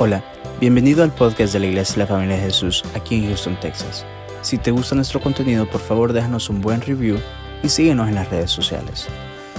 Hola, 0.00 0.22
bienvenido 0.60 1.02
al 1.02 1.12
podcast 1.12 1.52
de 1.52 1.58
la 1.58 1.66
Iglesia 1.66 1.94
de 1.94 2.00
la 2.02 2.06
Familia 2.06 2.36
de 2.36 2.42
Jesús 2.42 2.84
aquí 2.94 3.16
en 3.16 3.26
Houston, 3.26 3.58
Texas. 3.58 4.06
Si 4.42 4.56
te 4.56 4.70
gusta 4.70 4.94
nuestro 4.94 5.20
contenido, 5.20 5.68
por 5.68 5.80
favor 5.80 6.12
déjanos 6.12 6.48
un 6.50 6.60
buen 6.60 6.80
review 6.80 7.18
y 7.64 7.68
síguenos 7.68 8.06
en 8.06 8.14
las 8.14 8.30
redes 8.30 8.52
sociales. 8.52 9.08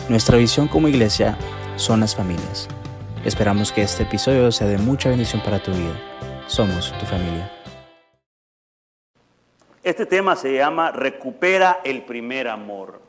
Nuestra 0.07 0.37
visión 0.37 0.69
como 0.69 0.87
iglesia 0.87 1.37
son 1.75 1.99
las 1.99 2.15
familias. 2.15 2.69
Esperamos 3.25 3.73
que 3.73 3.81
este 3.81 4.03
episodio 4.03 4.49
sea 4.53 4.67
de 4.67 4.77
mucha 4.77 5.09
bendición 5.09 5.41
para 5.43 5.61
tu 5.61 5.71
vida. 5.71 5.99
Somos 6.47 6.97
tu 6.97 7.05
familia. 7.05 7.51
Este 9.83 10.05
tema 10.05 10.37
se 10.37 10.55
llama 10.55 10.93
Recupera 10.93 11.81
el 11.83 12.03
primer 12.03 12.47
amor. 12.47 13.01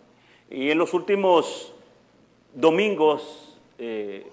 Y 0.51 0.73
en 0.73 0.79
los 0.79 0.95
últimos 0.95 1.73
domingos 2.55 3.57
eh, 3.79 4.27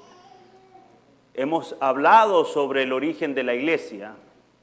hemos 1.37 1.75
hablado 1.79 2.43
sobre 2.43 2.83
el 2.83 2.91
origen 2.91 3.33
de 3.33 3.43
la 3.43 3.53
iglesia. 3.53 4.15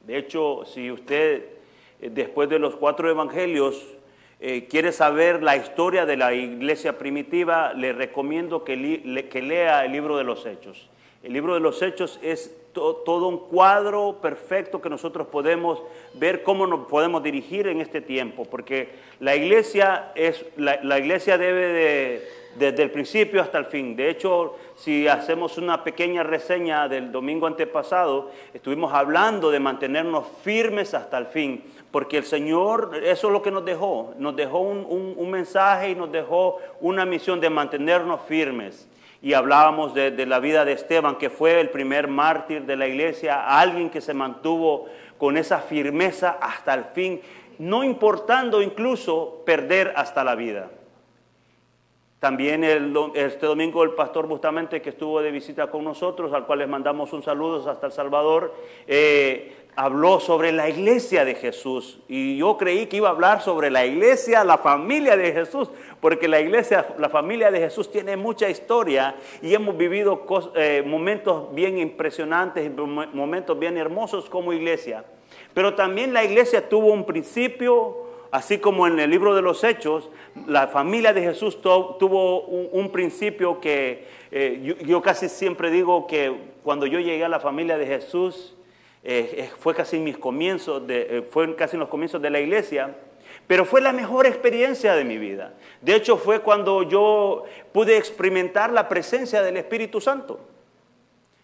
De 0.06 0.19
hecho, 0.19 0.64
si 0.66 0.91
usted 0.91 1.45
eh, 2.00 2.10
después 2.12 2.50
de 2.50 2.59
los 2.59 2.77
cuatro 2.77 3.09
evangelios 3.09 3.83
eh, 4.41 4.66
quiere 4.69 4.92
saber 4.92 5.42
la 5.42 5.56
historia 5.56 6.05
de 6.05 6.16
la 6.16 6.34
iglesia 6.34 6.98
primitiva, 6.98 7.73
le 7.73 7.92
recomiendo 7.92 8.64
que, 8.64 8.77
lea 8.77 9.84
el 9.84 9.92
libro 9.92 10.19
de 10.19 10.24
los 10.24 10.45
Hechos. 10.45 10.91
El 11.23 11.33
libro 11.33 11.55
de 11.55 11.60
los 11.60 11.80
Hechos 11.80 12.19
es 12.23 12.55
todo 12.75 13.28
un 13.28 13.38
cuadro 13.38 14.19
perfecto 14.20 14.83
que 14.83 14.91
nosotros 14.91 15.28
podemos 15.28 15.80
ver 16.14 16.42
cómo 16.42 16.66
nos 16.66 16.88
podemos 16.88 17.22
dirigir 17.22 17.69
en 17.69 17.80
este 17.80 18.00
tiempo, 18.00 18.45
porque 18.45 18.88
la 19.20 19.36
iglesia, 19.36 20.11
es, 20.16 20.45
la 20.56 20.98
iglesia 20.98 21.38
debe 21.38 21.69
de 21.69 22.28
desde 22.56 22.83
el 22.83 22.91
principio 22.91 23.41
hasta 23.41 23.59
el 23.59 23.66
fin. 23.66 23.97
De 23.97 24.09
hecho, 24.09 24.56
si 24.77 25.06
hacemos 25.06 25.56
una 25.56 25.84
pequeña 25.84 26.23
reseña 26.23 26.88
del 26.88 27.12
domingo 27.12 27.46
antepasado, 27.46 28.30
estuvimos 28.52 28.92
hablando 28.92 29.50
de 29.50 29.60
mantenernos 29.60 30.27
firmes 30.42 30.94
hasta 30.94 31.17
el 31.19 31.27
fin, 31.27 31.62
porque 31.91 32.19
el 32.19 32.25
Señor, 32.25 33.00
eso 33.05 33.27
es 33.28 33.33
lo 33.33 33.42
que 33.42 33.52
nos 33.52 33.64
dejó, 33.64 34.14
nos 34.19 34.34
dejó 34.34 34.61
un, 34.61 35.30
mensaje 35.30 35.91
y 35.91 35.95
nos 35.95 36.11
dejó 36.11 36.58
una 36.80 37.05
misión 37.05 37.41
de 37.41 37.50
mantenernos 37.50 38.20
firmes. 38.22 38.89
Y 39.22 39.33
hablábamos 39.33 39.95
de 39.95 40.27
la 40.27 40.39
vida 40.39 40.64
de 40.64 40.72
Esteban, 40.72 41.17
que 41.17 41.30
fue 41.30 41.61
el 41.61 41.70
primer 41.70 42.08
mártir 42.08 42.67
de 42.67 42.77
la 42.77 42.86
iglesia, 42.86 43.58
alguien 43.58 43.89
que 43.89 44.02
se 44.02 44.12
mantuvo 44.12 44.86
con 45.17 45.39
esa 45.39 45.61
firmeza 45.61 46.36
hasta 46.41 46.75
el 46.75 46.84
fin, 46.84 47.22
no 47.58 47.84
importando 47.84 48.61
incluso 48.61 49.42
perder 49.47 49.95
hasta 49.97 50.25
la 50.25 50.34
vida. 50.34 50.69
También 52.25 52.64
este 52.64 53.44
domingo 53.44 53.84
el 53.84 53.91
pastor 53.91 54.27
Bustamente 54.27 54.80
que 54.80 54.89
estuvo 54.89 55.20
de 55.20 55.30
visita 55.30 55.67
con 55.67 55.84
nosotros, 55.84 56.33
al 56.33 56.47
cual 56.47 56.61
les 56.61 56.69
mandamos 56.70 57.12
un 57.12 57.22
saludo 57.22 57.70
hasta 57.70 57.89
El 57.89 57.92
Salvador, 57.92 58.55
eh, 58.86 59.53
habló 59.77 60.20
sobre 60.20 60.50
la 60.50 60.70
iglesia 60.70 61.27
de 61.27 61.34
Jesús. 61.34 62.00
Y 62.08 62.39
yo 62.39 62.56
creí 62.56 62.86
que 62.86 62.97
iba 62.97 63.08
a 63.08 63.11
hablar 63.11 63.42
sobre 63.42 63.70
la 63.70 63.84
iglesia, 63.84 64.42
la 64.42 64.56
familia 64.56 65.19
de 65.19 65.34
Jesús, 65.34 65.70
porque 66.00 66.27
la 66.27 66.41
iglesia, 66.41 66.86
la 66.97 67.11
familia 67.11 67.50
de 67.50 67.61
Jesús 67.61 67.91
tiene 67.91 68.17
mucha 68.17 68.48
historia 68.48 69.17
y 69.42 69.52
hemos 69.52 69.77
vivido 69.77 70.25
eh, 70.55 70.83
momentos 70.86 71.55
bien 71.55 71.77
impresionantes, 71.77 72.72
momentos 72.75 73.58
bien 73.58 73.77
hermosos 73.77 74.30
como 74.30 74.55
iglesia. 74.55 75.05
Pero 75.52 75.75
también 75.75 76.14
la 76.14 76.25
iglesia 76.25 76.67
tuvo 76.70 76.91
un 76.91 77.05
principio, 77.05 78.03
Así 78.34 78.58
como 78.58 78.88
en 78.88 78.98
el 78.98 79.10
libro 79.10 79.32
de 79.36 79.42
los 79.42 79.62
Hechos, 79.62 80.10
la 80.48 80.66
familia 80.66 81.12
de 81.12 81.22
Jesús 81.22 81.62
tuvo 81.62 82.40
un, 82.40 82.90
principio 82.90 83.60
que 83.60 84.08
eh, 84.32 84.74
yo, 84.84 85.00
casi 85.02 85.28
siempre 85.28 85.70
digo 85.70 86.08
que 86.08 86.36
cuando 86.64 86.84
yo 86.84 86.98
llegué 86.98 87.24
a 87.24 87.28
la 87.28 87.38
familia 87.38 87.78
de 87.78 87.86
Jesús, 87.86 88.56
eh, 89.05 89.36
eh, 89.36 89.50
fue 89.60 89.72
casi 89.72 90.00
mis 90.00 90.18
comienzos, 90.18 90.82
fue 91.30 91.55
casi 91.55 91.77
en 91.77 91.80
los 91.80 91.88
comienzos 91.88 92.20
de 92.20 92.30
la 92.30 92.40
iglesia, 92.40 92.96
pero 93.46 93.64
fue 93.64 93.80
la 93.80 93.92
mejor 93.92 94.27
experiencia 94.27 94.96
de 94.96 95.05
mi 95.05 95.17
vida. 95.17 95.55
De 95.80 95.94
hecho, 95.94 96.17
fue 96.17 96.40
cuando 96.40 96.83
yo 96.83 97.44
pude 97.70 97.96
experimentar 97.96 98.73
la 98.73 98.89
presencia 98.89 99.44
del 99.44 99.58
Espíritu 99.58 100.00
Santo. 100.00 100.40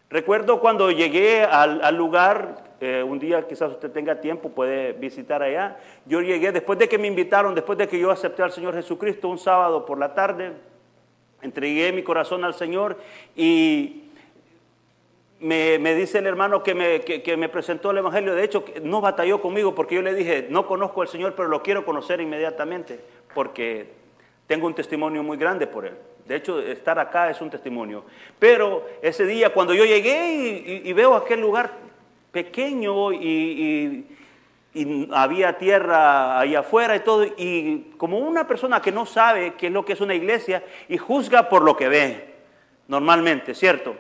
Recuerdo 0.08 0.58
cuando 0.58 0.90
llegué 0.90 1.44
al, 1.44 1.94
lugar, 1.94 2.64
eh, 2.80 3.02
un 3.02 3.18
día 3.18 3.46
quizás 3.46 3.72
usted 3.72 3.90
tenga 3.90 4.20
tiempo, 4.20 4.50
puede 4.50 4.92
visitar 4.92 5.42
allá. 5.42 5.78
Yo 6.06 6.20
llegué 6.20 6.52
después 6.52 6.78
de 6.78 6.88
que 6.88 6.98
me 6.98 7.08
invitaron, 7.08 7.54
después 7.54 7.78
de 7.78 7.86
que 7.86 7.98
yo 7.98 8.10
acepté 8.10 8.42
al 8.42 8.52
Señor 8.52 8.74
Jesucristo 8.74 9.28
un 9.28 9.38
sábado 9.38 9.84
por 9.84 9.98
la 9.98 10.14
tarde, 10.14 10.52
entregué 11.42 11.92
mi 11.92 12.02
corazón 12.02 12.44
al 12.44 12.54
Señor 12.54 12.96
y 13.36 14.04
me, 15.40 15.94
dice 15.94 16.18
el 16.18 16.26
hermano 16.26 16.62
que 16.62 16.74
me, 16.74 17.00
que 17.00 17.36
me, 17.36 17.48
presentó 17.48 17.90
el 17.90 17.98
Evangelio. 17.98 18.34
De 18.34 18.44
hecho, 18.44 18.64
no 18.82 19.00
batalló 19.00 19.40
conmigo 19.40 19.74
porque 19.74 19.94
yo 19.94 20.02
le 20.02 20.14
dije, 20.14 20.46
no 20.50 20.66
conozco 20.66 21.02
al 21.02 21.08
Señor, 21.08 21.34
pero 21.34 21.48
lo 21.48 21.62
quiero 21.62 21.84
conocer 21.84 22.20
inmediatamente 22.20 23.00
porque 23.34 23.88
tengo 24.46 24.66
un 24.66 24.74
testimonio 24.74 25.22
muy 25.22 25.36
grande 25.36 25.66
por 25.66 25.86
él. 25.86 25.94
De 26.26 26.36
hecho, 26.36 26.60
estar 26.60 26.98
acá 26.98 27.30
es 27.30 27.40
un 27.40 27.50
testimonio. 27.50 28.04
Pero 28.38 28.86
ese 29.02 29.24
día, 29.26 29.52
cuando 29.52 29.74
yo 29.74 29.84
llegué 29.84 30.82
y, 30.84 30.92
veo 30.92 31.14
aquel 31.14 31.40
lugar 31.40 31.72
pequeño 32.32 33.12
y, 33.12 34.06
había 35.12 35.58
tierra 35.58 36.38
ahí 36.38 36.54
afuera 36.54 36.94
y 36.94 37.00
todo, 37.00 37.24
y 37.24 37.90
como 37.96 38.18
una 38.18 38.46
persona 38.46 38.80
que 38.80 38.92
no 38.92 39.04
sabe 39.04 39.54
qué 39.54 39.66
es 39.66 39.72
lo 39.72 39.84
que 39.84 39.94
es 39.94 40.00
una 40.00 40.14
iglesia 40.14 40.62
y 40.88 40.96
juzga 40.96 41.48
por 41.48 41.62
lo 41.62 41.76
que 41.76 41.88
ve, 41.88 42.34
normalmente, 42.86 43.52
¿cierto? 43.52 43.96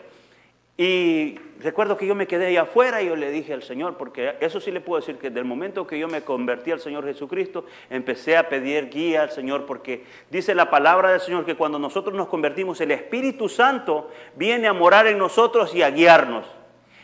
Y 0.82 1.38
recuerdo 1.58 1.96
que 1.96 2.06
yo 2.06 2.14
me 2.14 2.26
quedé 2.26 2.46
ahí 2.46 2.56
afuera 2.56 3.02
y 3.02 3.08
yo 3.08 3.16
le 3.16 3.30
dije 3.30 3.52
al 3.52 3.62
Señor, 3.62 3.96
porque 3.98 4.36
eso 4.40 4.60
sí 4.60 4.70
le 4.70 4.80
puedo 4.80 5.00
decir 5.00 5.18
que 5.18 5.28
desde 5.28 5.40
el 5.40 5.44
momento 5.44 5.86
que 5.86 5.98
yo 5.98 6.08
me 6.08 6.22
convertí 6.22 6.70
al 6.70 6.80
Señor 6.80 7.04
Jesucristo, 7.04 7.66
empecé 7.90 8.36
a 8.36 8.48
pedir 8.48 8.88
guía 8.88 9.22
al 9.22 9.30
Señor, 9.30 9.66
porque 9.66 10.04
dice 10.30 10.54
la 10.54 10.70
palabra 10.70 11.10
del 11.10 11.20
Señor 11.20 11.44
que 11.44 11.56
cuando 11.56 11.78
nosotros 11.78 12.14
nos 12.14 12.28
convertimos, 12.28 12.80
el 12.80 12.92
Espíritu 12.92 13.48
Santo 13.48 14.08
viene 14.36 14.68
a 14.68 14.72
morar 14.72 15.06
en 15.08 15.18
nosotros 15.18 15.74
y 15.74 15.82
a 15.82 15.90
guiarnos. 15.90 16.46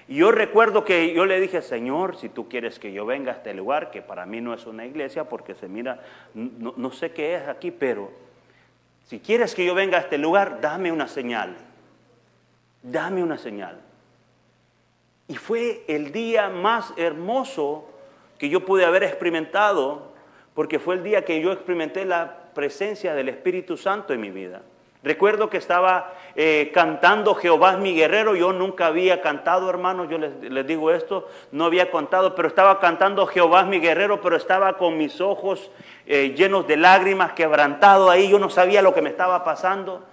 Y 0.09 0.17
yo 0.17 0.31
recuerdo 0.31 0.85
que 0.85 1.13
yo 1.13 1.27
le 1.27 1.41
dije, 1.41 1.63
Señor, 1.63 2.17
si 2.17 2.29
tú 2.29 2.49
quieres 2.49 2.79
que 2.79 2.93
yo 2.93 3.07
venga 3.07 3.33
a 3.33 3.37
este 3.37 3.55
lugar, 3.55 3.91
que 3.91 4.03
para 4.03 4.25
mí 4.27 4.41
no 4.41 4.55
es 4.55 4.67
una 4.67 4.87
iglesia, 4.87 5.25
porque 5.25 5.55
se 5.55 5.69
mira, 5.69 6.01
no, 6.35 6.75
no 6.77 6.93
sé 6.93 7.11
qué 7.11 7.35
es 7.35 7.49
aquí, 7.49 7.71
pero 7.71 8.11
si 9.07 9.19
quieres 9.19 9.55
que 9.55 9.65
yo 9.65 9.75
venga 9.75 9.99
a 9.99 10.01
este 10.03 10.19
lugar, 10.19 10.61
dame 10.61 10.93
una 10.93 11.09
señal 11.09 11.57
dame 12.87 13.23
una 13.23 13.39
señal. 13.39 13.81
Y 15.29 15.37
fue 15.37 15.85
el 15.89 16.13
día 16.13 16.49
más 16.49 16.93
hermoso 16.97 17.91
que 18.39 18.49
yo 18.49 18.65
pude 18.65 18.85
haber 18.85 19.03
experimentado, 19.03 20.13
porque 20.55 20.79
fue 20.79 20.95
el 20.95 21.03
día 21.03 21.25
que 21.25 21.41
yo 21.41 21.53
experimenté 21.53 22.05
la 22.05 22.53
presencia 22.55 23.15
del 23.15 23.29
Espíritu 23.29 23.77
Santo 23.77 24.13
en 24.13 24.21
mi 24.21 24.31
vida. 24.31 24.63
Recuerdo 25.03 25.49
que 25.49 25.59
estaba 25.59 26.15
eh, 26.35 26.71
cantando 26.75 27.35
Jehová 27.35 27.73
es 27.73 27.79
mi 27.79 27.95
guerrero, 27.95 28.35
yo 28.35 28.53
nunca 28.53 28.87
había 28.87 29.23
cantado, 29.23 29.71
hermanos, 29.71 30.09
yo 30.11 30.19
les, 30.19 30.67
digo 30.67 30.91
esto, 30.91 31.29
no 31.53 31.65
había 31.65 31.91
contado, 31.91 32.35
pero 32.35 32.49
estaba 32.49 32.81
cantando 32.81 33.27
Jehová 33.27 33.61
es 33.61 33.67
mi 33.67 33.79
guerrero, 33.79 34.21
pero 34.21 34.37
estaba 34.37 34.77
con 34.77 34.99
mis 34.99 35.21
ojos 35.21 35.71
eh, 36.07 36.35
llenos 36.37 36.67
de 36.67 36.77
lágrimas, 36.77 37.33
quebrantado 37.33 38.11
ahí, 38.11 38.29
yo 38.29 38.39
no 38.39 38.51
sabía 38.51 38.83
lo 38.83 38.95
que 38.95 39.03
me 39.03 39.11
estaba 39.11 39.45
pasando, 39.45 40.05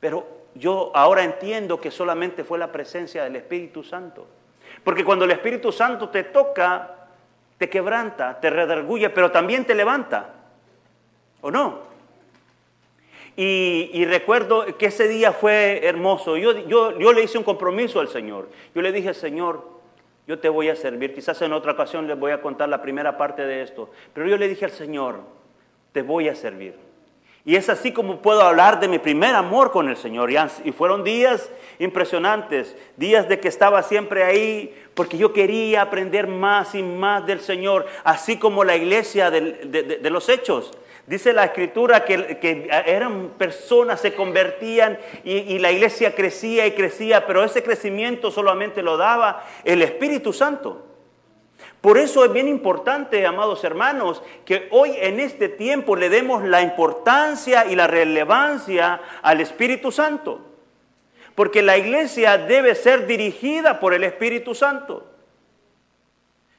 pero 0.00 0.26
yo 0.54 0.90
ahora 0.94 1.24
entiendo 1.24 1.80
que 1.80 1.90
solamente 1.90 2.42
fue 2.44 2.58
la 2.58 2.72
presencia 2.72 3.24
del 3.24 3.36
Espíritu 3.36 3.84
Santo. 3.84 4.26
Porque 4.82 5.04
cuando 5.04 5.24
el 5.24 5.30
Espíritu 5.30 5.72
Santo 5.72 6.08
te 6.08 6.24
toca, 6.24 6.94
te 7.58 7.68
quebranta, 7.68 8.40
te 8.40 8.50
redarguye, 8.50 9.10
pero 9.10 9.30
también 9.30 9.64
te 9.64 9.74
levanta. 9.74 10.34
¿O 11.40 11.50
no? 11.50 11.80
Y, 13.40 14.04
recuerdo 14.06 14.66
que 14.78 14.86
ese 14.86 15.06
día 15.06 15.32
fue 15.32 15.86
hermoso. 15.86 16.36
Yo, 16.36 16.66
yo, 16.66 16.98
yo 16.98 17.12
le 17.12 17.22
hice 17.22 17.38
un 17.38 17.44
compromiso 17.44 18.00
al 18.00 18.08
Señor. 18.08 18.48
Yo 18.74 18.82
le 18.82 18.90
dije, 18.90 19.14
Señor, 19.14 19.64
yo 20.26 20.40
te 20.40 20.48
voy 20.48 20.68
a 20.70 20.74
servir. 20.74 21.14
Quizás 21.14 21.40
en 21.42 21.52
otra 21.52 21.70
ocasión 21.70 22.08
les 22.08 22.18
voy 22.18 22.32
a 22.32 22.42
contar 22.42 22.68
la 22.68 22.82
primera 22.82 23.16
parte 23.16 23.46
de 23.46 23.62
esto. 23.62 23.90
Pero 24.12 24.26
yo 24.26 24.36
le 24.36 24.48
dije 24.48 24.64
al 24.64 24.72
Señor, 24.72 25.20
te 25.92 26.02
voy 26.02 26.28
a 26.28 26.34
servir. 26.34 26.74
Y 27.44 27.54
es 27.54 27.68
así 27.68 27.92
como 27.92 28.20
puedo 28.20 28.42
hablar 28.42 28.80
de 28.80 28.88
mi 28.88 28.98
primer 28.98 29.36
amor 29.36 29.70
con 29.70 29.88
el 29.88 29.96
Señor. 29.96 30.30
Y 30.64 30.72
fueron 30.72 31.04
días 31.04 31.48
impresionantes, 31.78 32.76
días 32.96 33.28
de 33.28 33.38
que 33.38 33.46
estaba 33.46 33.84
siempre 33.84 34.24
ahí, 34.24 34.74
porque 34.94 35.16
yo 35.16 35.32
quería 35.32 35.82
aprender 35.82 36.26
más 36.26 36.74
y 36.74 36.82
más 36.82 37.24
del 37.24 37.38
Señor, 37.38 37.86
así 38.02 38.36
como 38.36 38.64
la 38.64 38.74
iglesia 38.74 39.30
de, 39.30 40.10
los 40.10 40.28
hechos. 40.28 40.72
Dice 41.08 41.32
la 41.32 41.44
escritura 41.44 42.04
que, 42.04 42.68
eran 42.86 43.30
personas, 43.38 44.00
se 44.00 44.14
convertían 44.14 44.98
y 45.24 45.58
la 45.58 45.72
iglesia 45.72 46.14
crecía 46.14 46.66
y 46.66 46.72
crecía, 46.72 47.26
pero 47.26 47.42
ese 47.42 47.62
crecimiento 47.62 48.30
solamente 48.30 48.82
lo 48.82 48.98
daba 48.98 49.44
el 49.64 49.80
Espíritu 49.82 50.34
Santo. 50.34 50.84
Por 51.80 51.96
eso 51.96 52.24
es 52.24 52.32
bien 52.32 52.48
importante, 52.48 53.24
amados 53.24 53.62
hermanos, 53.64 54.22
que 54.44 54.68
hoy 54.70 54.92
en 54.96 55.20
este 55.20 55.48
tiempo 55.48 55.94
le 55.94 56.10
demos 56.10 56.42
la 56.44 56.60
importancia 56.60 57.66
y 57.66 57.76
la 57.76 57.86
relevancia 57.86 59.00
al 59.22 59.40
Espíritu 59.40 59.92
Santo. 59.92 60.40
Porque 61.34 61.62
la 61.62 61.78
iglesia 61.78 62.36
debe 62.36 62.74
ser 62.74 63.06
dirigida 63.06 63.78
por 63.78 63.94
el 63.94 64.02
Espíritu 64.02 64.54
Santo. 64.54 65.07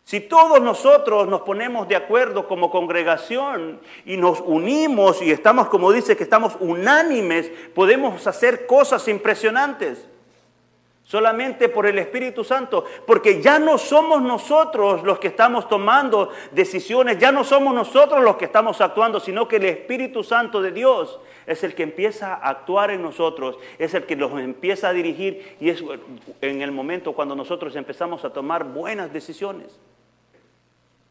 Si 0.10 0.22
todos 0.22 0.60
nosotros 0.60 1.28
nos 1.28 1.42
ponemos 1.42 1.88
de 1.88 1.96
acuerdo 1.96 2.48
como 2.48 2.72
congregación 2.72 3.80
y 4.08 4.18
nos 4.18 4.42
unimos 4.42 5.22
y 5.22 5.30
estamos, 5.30 5.68
como 5.68 5.92
dice, 5.92 6.18
que 6.18 6.24
estamos 6.24 6.58
unánimes, 6.60 7.52
podemos 7.76 8.26
hacer 8.26 8.66
cosas 8.66 9.08
impresionantes 9.08 10.10
solamente 11.04 11.70
por 11.70 11.86
el 11.86 12.00
Espíritu 12.00 12.44
Santo, 12.44 12.86
porque 13.06 13.40
ya 13.40 13.60
no 13.60 13.78
somos 13.78 14.20
nosotros 14.24 15.04
los 15.04 15.20
que 15.20 15.28
estamos 15.28 15.70
tomando 15.70 16.32
decisiones, 16.54 17.20
ya 17.20 17.32
no 17.32 17.44
somos 17.44 17.76
nosotros 17.76 18.24
los 18.24 18.36
que 18.38 18.46
estamos 18.46 18.82
actuando, 18.82 19.20
sino 19.20 19.48
que 19.48 19.58
el 19.58 19.66
Espíritu 19.66 20.24
Santo 20.24 20.60
de 20.60 20.72
Dios 20.72 21.20
es 21.46 21.64
el 21.64 21.76
que 21.76 21.84
empieza 21.84 22.34
a 22.34 22.50
actuar 22.50 22.90
en 22.90 23.04
nosotros, 23.04 23.60
es 23.78 23.94
el 23.94 24.08
que 24.08 24.16
nos 24.16 24.32
empieza 24.40 24.90
a 24.90 24.94
dirigir 24.94 25.56
y 25.60 25.70
es 25.70 25.84
en 26.42 26.64
el 26.64 26.72
momento 26.72 27.14
cuando 27.14 27.36
nosotros 27.36 27.76
empezamos 27.76 28.26
a 28.26 28.34
tomar 28.34 28.64
buenas 28.64 29.14
decisiones. 29.14 29.80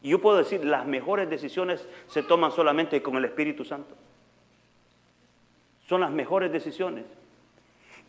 Y 0.01 0.09
yo 0.09 0.21
puedo 0.21 0.37
decir, 0.37 0.63
las 0.63 0.85
mejores 0.85 1.29
decisiones 1.29 1.85
se 2.07 2.23
toman 2.23 2.51
solamente 2.51 3.01
con 3.01 3.15
el 3.17 3.25
Espíritu 3.25 3.65
Santo. 3.65 3.95
Son 5.87 6.01
las 6.01 6.11
mejores 6.11 6.51
decisiones. 6.51 7.05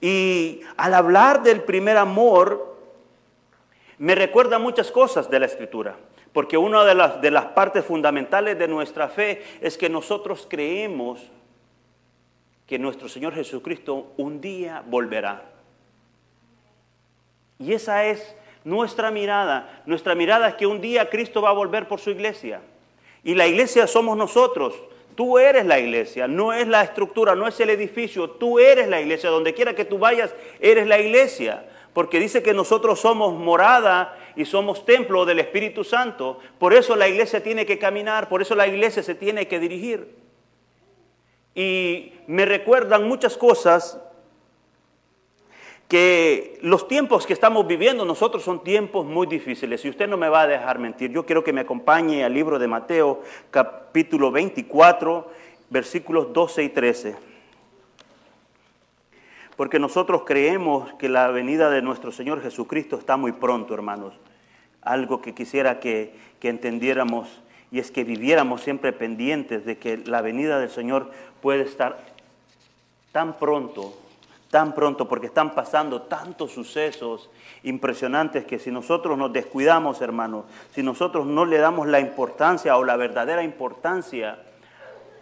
Y 0.01 0.61
al 0.77 0.95
hablar 0.95 1.43
del 1.43 1.63
primer 1.63 1.97
amor, 1.97 2.77
me 3.99 4.15
recuerda 4.15 4.59
muchas 4.59 4.91
cosas 4.91 5.29
de 5.29 5.41
la 5.41 5.47
Escritura, 5.47 5.97
porque 6.33 6.57
una 6.57 6.85
de 6.85 6.95
las, 6.95 7.21
de 7.21 7.31
las 7.31 7.47
partes 7.47 7.85
fundamentales 7.85 8.59
de 8.59 8.69
nuestra 8.69 9.09
fe 9.09 9.43
es 9.61 9.77
que 9.77 9.91
nosotros 9.91 10.47
creemos 10.49 11.21
que 12.67 12.79
nuestro 12.79 13.09
Señor 13.09 13.35
Jesucristo 13.35 14.13
un 14.17 14.41
día 14.41 14.83
volverá. 14.87 15.51
Y 17.59 17.73
esa 17.73 18.07
es 18.07 18.35
nuestra 18.65 19.11
mirada. 19.11 19.83
Nuestra 19.87 20.15
mirada 20.15 20.49
es 20.49 20.55
que 20.55 20.67
un 20.67 20.81
día 20.81 21.09
Cristo 21.09 21.43
va 21.43 21.51
a 21.51 21.55
volver 21.55 21.89
por 21.89 22.01
su 22.01 22.11
iglesia. 22.11 22.61
Y 23.23 23.35
la 23.35 23.47
iglesia 23.47 23.87
somos 23.87 24.17
nosotros. 24.17 24.75
Tú 25.15 25.39
eres 25.39 25.67
la 25.67 25.79
iglesia, 25.79 26.27
no 26.27 26.53
es 26.53 26.67
la 26.67 26.83
estructura, 26.83 27.35
no 27.35 27.47
es 27.47 27.59
el 27.61 27.69
edificio, 27.71 28.31
tú 28.31 28.59
eres 28.59 28.89
la 28.89 29.01
iglesia. 29.01 29.29
Donde 29.29 29.53
quiera 29.55 29.75
que 29.75 29.85
tú 29.85 29.99
vayas, 29.99 30.35
eres 30.61 30.87
la 30.87 30.99
iglesia. 30.99 31.67
Porque 31.93 32.21
dice 32.21 32.43
que 32.43 32.55
nosotros 32.55 33.01
somos 33.01 33.35
morada 33.35 34.17
y 34.37 34.45
somos 34.45 34.85
templo 34.85 35.27
del 35.27 35.41
Espíritu 35.41 35.85
Santo. 35.85 36.39
Por 36.59 36.73
eso 36.73 36.97
la 36.97 37.09
iglesia 37.09 37.43
tiene 37.43 37.67
que 37.67 37.79
caminar, 37.79 38.29
por 38.29 38.41
eso 38.41 38.55
la 38.55 38.67
iglesia 38.67 39.03
se 39.03 39.15
tiene 39.15 39.49
que 39.49 39.59
dirigir. 39.59 40.15
Y 41.55 42.13
me 42.27 42.47
recuerdan 42.47 43.09
muchas 43.09 43.37
cosas 43.37 43.99
que 45.91 46.61
los 46.63 46.87
tiempos 46.87 47.27
que 47.27 47.33
estamos 47.33 47.67
viviendo 47.67 48.05
nosotros 48.05 48.45
son 48.45 48.63
tiempos 48.63 49.05
muy 49.05 49.27
difíciles 49.27 49.85
y 49.85 49.89
usted 49.89 50.07
no 50.07 50.17
me 50.17 50.29
va 50.29 50.43
a 50.43 50.47
dejar 50.47 50.79
mentir. 50.79 51.11
Yo 51.11 51.27
quiero 51.27 51.43
que 51.43 51.53
me 51.53 51.63
acompañe 51.63 52.25
al 52.25 52.33
libro 52.33 52.61
de 52.61 52.69
Mateo 52.69 53.23
capítulo 53.51 54.31
24 54.31 55.29
versículos 55.69 56.33
12 56.33 56.63
y 56.63 56.69
13. 56.69 57.17
Porque 59.57 59.81
nosotros 59.81 60.23
creemos 60.25 60.95
que 60.95 61.09
la 61.09 61.27
venida 61.33 61.71
de 61.71 61.83
nuestro 61.83 62.13
Señor 62.13 62.41
Jesucristo 62.41 62.97
está 62.97 63.17
muy 63.17 63.33
pronto, 63.33 63.75
hermanos. 63.75 64.15
Algo 64.83 65.21
que 65.21 65.35
quisiera 65.35 65.81
que, 65.81 66.15
que 66.39 66.51
entendiéramos 66.51 67.43
y 67.73 67.81
es 67.81 67.91
que 67.91 68.05
viviéramos 68.05 68.61
siempre 68.61 68.93
pendientes 68.93 69.65
de 69.65 69.77
que 69.77 69.97
la 69.97 70.23
venida 70.23 70.61
del 70.61 70.71
Señor 70.71 71.11
puede 71.43 71.63
estar 71.63 71.99
tan 73.11 73.41
pronto 73.41 74.00
tan 74.51 74.75
pronto 74.75 75.07
porque 75.07 75.27
están 75.27 75.55
pasando 75.55 76.03
tantos 76.03 76.53
sucesos 76.53 77.31
impresionantes 77.63 78.45
que 78.45 78.59
si 78.59 78.71
nosotros 78.71 79.17
nos 79.17 79.33
descuidamos, 79.33 80.01
hermanos, 80.01 80.45
si 80.75 80.83
nosotros 80.83 81.25
no 81.25 81.45
le 81.45 81.59
damos 81.59 81.87
la 81.87 82.01
importancia 82.01 82.77
o 82.77 82.85
la 82.85 82.97
verdadera 82.97 83.45
importancia 83.45 84.43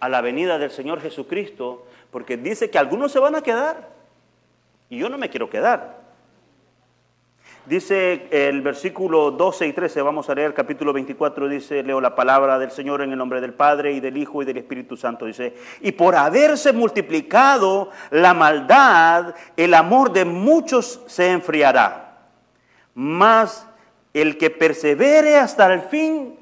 a 0.01 0.09
la 0.09 0.23
venida 0.23 0.59
del 0.59 0.71
Señor 0.71 1.03
Jesucristo, 1.03 1.87
porque 2.11 2.39
dice 2.39 2.71
que 2.71 2.79
algunos 2.79 3.13
se 3.13 3.19
van 3.19 3.35
a 3.35 3.43
quedar 3.43 3.91
y 4.89 4.99
yo 4.99 5.11
no 5.11 5.19
me 5.19 5.29
quiero 5.29 5.51
quedar. 5.51 6.08
Dice 7.69 8.29
el 8.31 8.63
versículo 8.63 9.31
12 9.31 9.67
y 9.67 9.73
13, 9.75 10.01
vamos 10.01 10.31
a 10.31 10.35
leer 10.35 10.55
capítulo 10.55 10.91
24, 10.95 11.51
dice, 11.51 11.83
leo 11.83 12.01
la 12.01 12.15
palabra 12.15 12.59
del 12.59 12.71
Señor 12.71 13.03
en 13.03 13.13
el 13.13 13.19
nombre 13.19 13.43
del 13.43 13.53
Padre 13.53 13.93
y 13.93 14.01
del 14.01 14.17
Hijo 14.17 14.41
y 14.41 14.47
del 14.47 14.57
Espíritu 14.57 14.97
Santo, 14.97 15.27
dice, 15.27 15.55
y 15.83 15.93
por 15.93 16.17
haberse 16.17 16.73
multiplicado 16.73 17.91
la 18.11 18.33
maldad, 18.33 19.35
el 19.55 19.75
amor 19.75 20.15
de 20.15 20.25
muchos 20.25 21.03
se 21.09 21.31
enfriará, 21.31 22.21
mas 22.95 23.67
el 24.15 24.39
que 24.39 24.49
persevere 24.49 25.37
hasta 25.37 25.71
el 25.71 25.83
fin, 25.83 26.39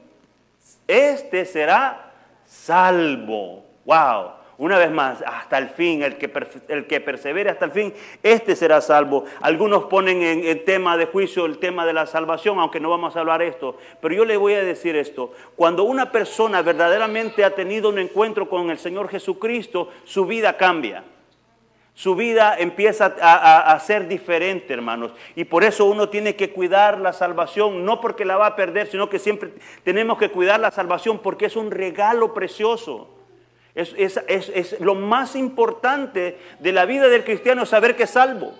este 0.86 1.44
será 1.44 2.12
salvo. 2.44 3.64
Wow. 3.84 4.30
Una 4.58 4.78
vez 4.78 4.90
más, 4.90 5.22
hasta 5.22 5.58
el 5.58 5.68
fin, 5.68 6.02
el 6.02 6.16
que, 6.16 6.32
el 6.68 6.86
que 6.86 7.00
persevere 7.00 7.50
hasta 7.50 7.66
el 7.66 7.72
fin, 7.72 7.92
este 8.22 8.56
será 8.56 8.80
salvo. 8.80 9.26
Algunos 9.42 9.84
ponen 9.84 10.22
en 10.22 10.64
tema 10.64 10.96
de 10.96 11.06
juicio 11.06 11.44
el 11.44 11.58
tema 11.58 11.84
de 11.84 11.92
la 11.92 12.06
salvación, 12.06 12.58
aunque 12.58 12.80
no 12.80 12.88
vamos 12.88 13.16
a 13.16 13.20
hablar 13.20 13.42
esto. 13.42 13.76
Pero 14.00 14.14
yo 14.14 14.24
le 14.24 14.38
voy 14.38 14.54
a 14.54 14.64
decir 14.64 14.96
esto. 14.96 15.32
Cuando 15.56 15.84
una 15.84 16.10
persona 16.10 16.62
verdaderamente 16.62 17.44
ha 17.44 17.54
tenido 17.54 17.90
un 17.90 17.98
encuentro 17.98 18.48
con 18.48 18.70
el 18.70 18.78
Señor 18.78 19.10
Jesucristo, 19.10 19.90
su 20.04 20.24
vida 20.24 20.56
cambia. 20.56 21.04
Su 21.92 22.14
vida 22.14 22.56
empieza 22.58 23.14
a, 23.20 23.72
a, 23.72 23.80
ser 23.80 24.08
diferente, 24.08 24.72
hermanos. 24.72 25.12
Y 25.34 25.44
por 25.44 25.64
eso 25.64 25.84
uno 25.84 26.08
tiene 26.08 26.34
que 26.34 26.50
cuidar 26.50 26.98
la 26.98 27.12
salvación, 27.12 27.84
no 27.84 28.00
porque 28.00 28.24
la 28.24 28.36
va 28.36 28.46
a 28.48 28.56
perder, 28.56 28.86
sino 28.86 29.08
que 29.10 29.18
siempre 29.18 29.52
tenemos 29.82 30.18
que 30.18 30.30
cuidar 30.30 30.60
la 30.60 30.70
salvación 30.70 31.18
porque 31.18 31.46
es 31.46 31.56
un 31.56 31.70
regalo 31.70 32.32
precioso. 32.32 33.16
Es, 33.76 34.80
lo 34.80 34.94
más 34.94 35.36
importante 35.36 36.38
de 36.58 36.72
la 36.72 36.86
vida 36.86 37.08
del 37.08 37.24
cristiano 37.24 37.66
saber 37.66 37.94
que 37.94 38.04
es 38.04 38.10
salvo. 38.10 38.54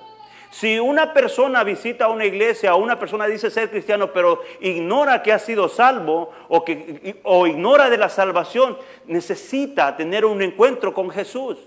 Si 0.51 0.79
una 0.79 1.13
persona 1.13 1.65
visita 1.65 2.09
una 2.09 2.27
iglesia 2.27 2.75
o 2.75 2.79
una 2.79 2.99
persona 2.99 3.27
dice 3.27 3.51
ser 3.51 3.71
cristiano, 3.71 4.13
pero 4.13 4.43
ignora 4.61 5.23
que 5.23 5.33
ha 5.33 5.39
sido 5.39 5.69
salvo 5.69 6.31
o, 6.49 6.65
que, 6.65 7.19
o 7.25 7.47
ignora 7.47 7.91
de 7.91 7.99
la 7.99 8.09
salvación, 8.09 8.77
necesita 9.07 9.97
tener 9.97 10.25
un 10.25 10.43
encuentro 10.43 10.93
con 10.93 11.11
Jesús. 11.11 11.59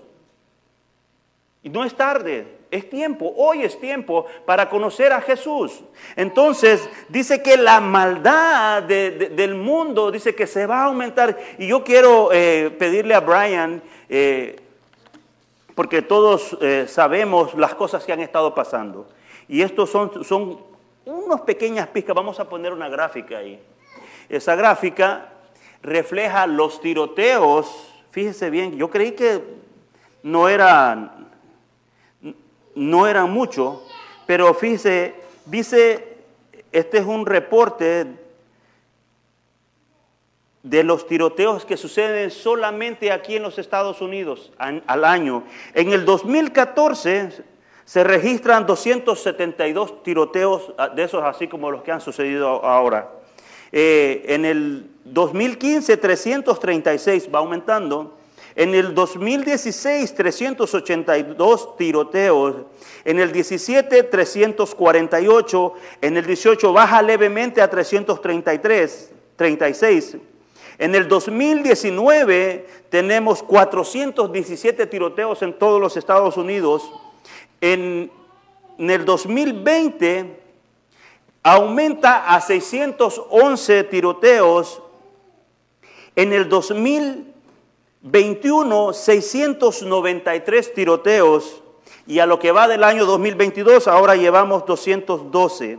Y 1.62 1.68
no 1.68 1.84
es 1.84 1.94
tarde, 1.94 2.59
es 2.70 2.88
tiempo, 2.88 3.32
hoy 3.36 3.62
es 3.62 3.78
tiempo 3.80 4.26
para 4.46 4.68
conocer 4.68 5.12
a 5.12 5.20
Jesús. 5.20 5.80
Entonces 6.14 6.88
dice 7.08 7.42
que 7.42 7.56
la 7.56 7.80
maldad 7.80 8.82
del 8.84 9.54
mundo 9.56 10.10
dice 10.10 10.34
que 10.34 10.46
se 10.46 10.66
va 10.66 10.82
a 10.82 10.84
aumentar. 10.84 11.36
Y 11.58 11.66
yo 11.66 11.82
quiero 11.82 12.30
eh, 12.32 12.74
pedirle 12.78 13.14
a 13.14 13.20
Brian, 13.20 13.82
eh, 14.08 14.56
porque 15.74 16.02
todos 16.02 16.56
eh, 16.60 16.86
sabemos 16.88 17.54
las 17.54 17.74
cosas 17.74 18.04
que 18.04 18.12
han 18.12 18.20
estado 18.20 18.54
pasando. 18.54 19.08
Y 19.48 19.62
estos 19.62 19.90
son, 19.90 20.24
son 20.24 20.60
unas 21.04 21.40
pequeñas 21.40 21.88
pizcas, 21.88 22.14
vamos 22.14 22.38
a 22.38 22.48
poner 22.48 22.72
una 22.72 22.88
gráfica 22.88 23.38
ahí. 23.38 23.60
Esa 24.28 24.54
gráfica 24.54 25.32
refleja 25.82 26.46
los 26.46 26.80
tiroteos, 26.80 27.92
fíjese 28.12 28.48
bien, 28.50 28.76
yo 28.76 28.90
creí 28.90 29.12
que 29.12 29.42
no 30.22 30.48
eran 30.48 31.29
no 32.74 33.06
eran 33.06 33.30
muchos, 33.30 33.80
pero 34.26 34.54
fíjese, 34.54 35.14
dice, 35.46 36.16
este 36.72 36.98
es 36.98 37.04
un 37.04 37.26
reporte 37.26 38.06
de 40.62 40.84
los 40.84 41.06
tiroteos 41.06 41.64
que 41.64 41.76
suceden 41.76 42.30
solamente 42.30 43.12
aquí 43.12 43.36
en 43.36 43.42
los 43.42 43.58
Estados 43.58 44.00
Unidos 44.00 44.52
al 44.58 45.04
año. 45.04 45.44
En 45.74 45.92
el 45.92 46.04
2014 46.04 47.44
se 47.84 48.04
registran 48.04 48.66
272 48.66 50.02
tiroteos 50.02 50.72
ah, 50.78 50.88
de 50.88 51.02
esos, 51.02 51.24
así 51.24 51.48
como 51.48 51.70
los 51.70 51.82
que 51.82 51.90
han 51.90 52.00
sucedido 52.00 52.64
ahora. 52.64 53.10
Eh, 53.72 54.24
en 54.28 54.44
el 54.44 54.90
2015, 55.04 55.96
336 55.96 57.28
va 57.34 57.40
aumentando. 57.40 58.16
En 58.54 58.74
el 58.74 58.94
2016, 58.94 60.14
382 60.14 61.76
tiroteos. 61.76 62.56
En 63.04 63.20
el 63.20 63.32
17, 63.32 64.02
348. 64.04 65.74
En 66.00 66.16
el 66.16 66.26
18 66.26 66.72
baja 66.72 67.02
levemente 67.02 67.62
a 67.62 67.70
333, 67.70 69.12
36. 69.36 70.16
En 70.78 70.94
el 70.94 71.08
2019 71.08 72.66
tenemos 72.88 73.42
417 73.42 74.86
tiroteos 74.86 75.42
en 75.42 75.58
todos 75.58 75.80
los 75.80 75.96
Estados 75.96 76.36
Unidos. 76.36 76.90
En, 77.60 78.10
en 78.78 78.90
el 78.90 79.04
2020 79.04 80.40
aumenta 81.42 82.34
a 82.34 82.40
611 82.40 83.84
tiroteos. 83.84 84.82
En 86.16 86.32
el 86.32 86.48
2000 86.48 87.29
21, 88.02 88.94
693 88.94 90.74
tiroteos 90.74 91.62
y 92.06 92.18
a 92.18 92.26
lo 92.26 92.38
que 92.38 92.50
va 92.50 92.66
del 92.66 92.82
año 92.82 93.04
2022 93.04 93.86
ahora 93.88 94.16
llevamos 94.16 94.64
212. 94.64 95.78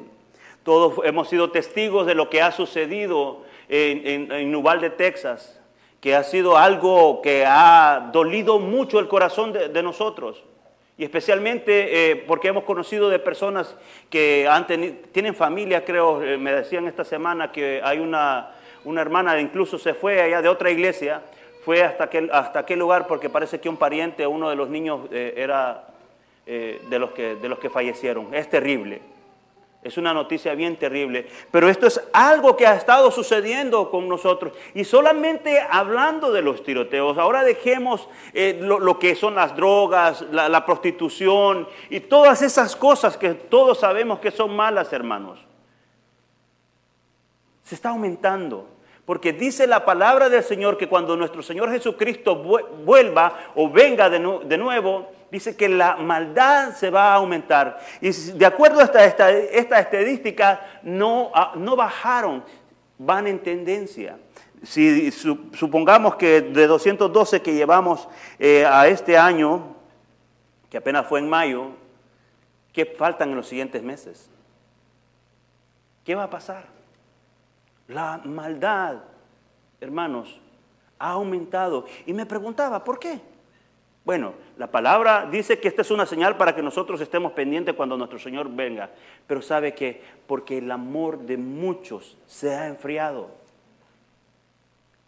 Todos 0.63 1.03
hemos 1.03 1.29
sido 1.29 1.49
testigos 1.49 2.05
de 2.05 2.13
lo 2.13 2.29
que 2.29 2.41
ha 2.41 2.51
sucedido 2.51 3.41
en, 3.67 4.31
en, 4.31 4.55
Uvalde, 4.55 4.91
Texas, 4.91 5.59
que 5.99 6.15
ha 6.15 6.23
sido 6.23 6.57
algo 6.57 7.21
que 7.21 7.45
ha 7.47 8.11
dolido 8.13 8.59
mucho 8.59 8.99
el 8.99 9.07
corazón 9.07 9.53
de, 9.53 9.83
nosotros. 9.83 10.43
Y 10.97 11.03
especialmente 11.03 12.11
eh, 12.11 12.15
porque 12.15 12.49
hemos 12.49 12.65
conocido 12.65 13.09
de 13.09 13.17
personas 13.17 13.75
que 14.11 14.47
han 14.47 14.67
tienen 15.11 15.33
familia, 15.33 15.83
creo, 15.83 16.21
eh, 16.21 16.37
me 16.37 16.51
decían 16.51 16.87
esta 16.87 17.03
semana 17.03 17.51
que 17.51 17.81
hay 17.83 17.97
una, 17.97 18.51
una 18.83 19.01
hermana, 19.01 19.39
incluso 19.41 19.79
se 19.79 19.95
fue 19.95 20.21
allá 20.21 20.43
de 20.43 20.49
otra 20.49 20.69
iglesia, 20.69 21.23
fue 21.63 21.83
hasta 21.83 22.05
aquel, 22.05 22.29
hasta 22.33 22.59
aquel 22.59 22.79
lugar 22.79 23.07
porque 23.07 23.29
parece 23.29 23.59
que 23.59 23.69
un 23.69 23.77
pariente, 23.77 24.25
uno 24.27 24.49
de 24.49 24.55
los 24.55 24.69
niños, 24.69 25.07
eh, 25.11 25.33
era 25.37 25.87
de, 26.45 26.99
los 26.99 27.11
que, 27.11 27.35
de 27.35 27.47
los 27.47 27.59
que 27.59 27.69
fallecieron. 27.69 28.33
Es 28.33 28.49
terrible. 28.49 29.01
Es 29.83 29.97
una 29.97 30.13
noticia 30.13 30.53
bien 30.53 30.77
terrible, 30.77 31.25
pero 31.49 31.67
esto 31.67 31.87
es 31.87 31.99
algo 32.13 32.55
que 32.55 32.67
ha 32.67 32.75
estado 32.75 33.09
sucediendo 33.09 33.89
con 33.89 34.07
nosotros. 34.07 34.53
Y 34.75 34.83
solamente 34.83 35.59
hablando 35.59 36.31
de 36.31 36.43
los 36.43 36.63
tiroteos, 36.63 37.17
ahora 37.17 37.43
dejemos 37.43 38.07
eh, 38.33 38.59
lo, 38.61 38.99
que 38.99 39.15
son 39.15 39.33
las 39.33 39.55
drogas, 39.55 40.21
la, 40.31 40.65
prostitución 40.67 41.67
y 41.89 41.99
todas 42.01 42.43
esas 42.43 42.75
cosas 42.75 43.17
que 43.17 43.33
todos 43.33 43.79
sabemos 43.79 44.19
que 44.19 44.29
son 44.29 44.55
malas, 44.55 44.93
hermanos. 44.93 45.39
Se 47.63 47.73
está 47.73 47.89
aumentando. 47.89 48.67
Porque 49.05 49.33
dice 49.33 49.67
la 49.67 49.83
palabra 49.83 50.29
del 50.29 50.43
Señor 50.43 50.77
que 50.77 50.87
cuando 50.87 51.17
nuestro 51.17 51.41
Señor 51.41 51.71
Jesucristo 51.71 52.35
vuelva 52.35 53.51
o 53.55 53.69
venga 53.69 54.09
de, 54.09 54.19
nuevo, 54.57 55.11
dice 55.31 55.55
que 55.55 55.67
la 55.67 55.95
maldad 55.97 56.73
se 56.75 56.89
va 56.89 57.13
a 57.13 57.15
aumentar. 57.15 57.79
Y 57.99 58.11
de 58.11 58.45
acuerdo 58.45 58.79
a 58.79 58.83
esta, 59.03 59.31
estadística, 59.31 60.61
no, 60.83 61.31
ah, 61.33 61.53
no 61.55 61.75
bajaron, 61.75 62.43
van 62.97 63.27
en 63.27 63.39
tendencia. 63.39 64.17
Si 64.63 65.11
supongamos 65.11 66.15
que 66.15 66.41
de 66.41 66.67
212 66.67 67.41
que 67.41 67.55
llevamos 67.55 68.07
eh, 68.37 68.63
a 68.65 68.87
este 68.87 69.17
año, 69.17 69.75
que 70.69 70.77
apenas 70.77 71.07
fue 71.07 71.19
en 71.19 71.27
mayo, 71.27 71.71
¿qué 72.71 72.85
faltan 72.85 73.31
en 73.31 73.35
los 73.35 73.47
siguientes 73.47 73.81
meses? 73.81 74.29
¿Qué 76.05 76.13
va 76.13 76.23
a 76.23 76.29
pasar? 76.29 76.80
La 77.87 78.21
maldad, 78.23 78.97
hermanos, 79.79 80.39
ha 80.99 81.11
aumentado. 81.11 81.85
Y 82.05 82.13
me 82.13 82.25
preguntaba, 82.25 82.83
¿por 82.83 82.99
qué? 82.99 83.19
Bueno, 84.03 84.33
la 84.57 84.67
palabra 84.67 85.27
dice 85.29 85.59
que 85.59 85.67
esta 85.67 85.83
es 85.83 85.91
una 85.91 86.05
señal 86.05 86.35
para 86.35 86.55
que 86.55 86.63
nosotros 86.63 86.99
estemos 87.01 87.33
pendientes 87.33 87.75
cuando 87.75 87.97
nuestro 87.97 88.17
Señor 88.17 88.49
venga. 88.49 88.89
Pero 89.27 89.41
sabe 89.41 89.73
que 89.73 90.01
porque 90.25 90.57
el 90.57 90.71
amor 90.71 91.19
de 91.19 91.37
muchos 91.37 92.17
se 92.25 92.53
ha 92.53 92.67
enfriado. 92.67 93.29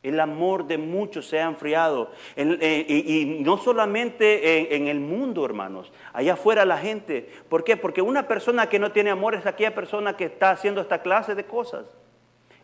El 0.04 0.20
amor 0.20 0.68
de 0.68 0.78
muchos 0.78 1.28
se 1.28 1.40
ha 1.40 1.46
enfriado. 1.46 2.12
Eh, 2.36 2.86
y, 2.88 3.42
no 3.42 3.58
solamente 3.58 4.76
en, 4.76 4.88
el 4.88 5.00
mundo, 5.00 5.46
hermanos. 5.46 5.92
Allá 6.12 6.34
afuera 6.34 6.66
la 6.66 6.78
gente. 6.78 7.30
¿Por 7.50 7.64
qué? 7.64 7.78
Porque 7.78 8.02
una 8.02 8.28
persona 8.28 8.68
que 8.68 8.80
no 8.80 8.92
tiene 8.92 9.10
amor 9.10 9.34
es 9.34 9.46
aquella 9.46 9.74
persona 9.74 10.18
que 10.18 10.26
está 10.26 10.52
haciendo 10.52 10.82
esta 10.82 11.02
clase 11.02 11.34
de 11.34 11.46
cosas. 11.46 11.86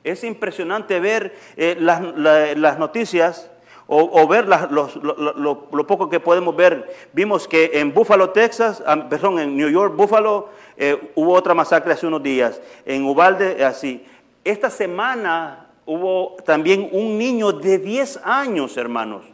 Es 0.04 0.24
impresionante 0.24 1.00
ver 1.00 1.36
eh, 1.58 1.76
las, 1.80 2.80
noticias 2.80 3.50
o, 3.88 4.28
ver 4.28 4.48
lo, 4.48 5.88
poco 5.88 6.10
que 6.10 6.20
podemos 6.20 6.56
ver. 6.56 6.96
Vimos 7.12 7.48
que 7.48 7.72
en 7.74 7.94
Buffalo, 7.94 8.30
Texas, 8.30 8.84
ah, 8.86 9.08
perdón, 9.10 9.40
en 9.40 9.58
New 9.58 9.70
York, 9.70 9.96
Buffalo, 9.96 10.50
eh, 10.78 11.12
hubo 11.16 11.34
otra 11.34 11.54
masacre 11.54 11.94
hace 11.94 12.08
unos 12.08 12.24
días. 12.24 12.62
En 12.86 13.04
Uvalde, 13.04 13.66
así. 13.66 14.06
Esta 14.44 14.70
semana 14.70 15.68
hubo 15.86 16.38
también 16.46 16.88
un 16.92 17.18
niño 17.18 17.52
de 17.52 17.80
10 17.80 18.22
años, 18.24 18.78
hermanos. 18.78 19.26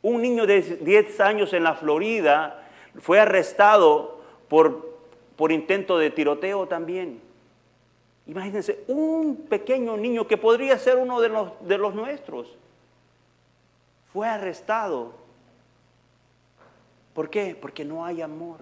Un 0.00 0.22
niño 0.22 0.46
de 0.46 0.62
10 0.62 1.20
años 1.20 1.52
en 1.52 1.64
la 1.64 1.74
Florida 1.74 2.64
fue 3.00 3.20
arrestado 3.20 4.20
por, 4.48 5.00
por 5.36 5.52
intento 5.52 5.98
de 5.98 6.10
tiroteo 6.10 6.66
también. 6.68 7.27
Imagínense, 8.28 8.84
un 8.88 9.46
pequeño 9.48 9.96
niño 9.96 10.26
que 10.26 10.36
podría 10.36 10.78
ser 10.78 10.98
uno 10.98 11.18
de 11.20 11.30
los, 11.30 11.52
de 11.66 11.78
los 11.78 11.94
nuestros 11.94 12.54
fue 14.12 14.28
arrestado. 14.28 15.12
¿Por 17.14 17.30
qué? 17.30 17.56
Porque 17.58 17.86
no 17.86 18.04
hay 18.04 18.20
amor. 18.20 18.58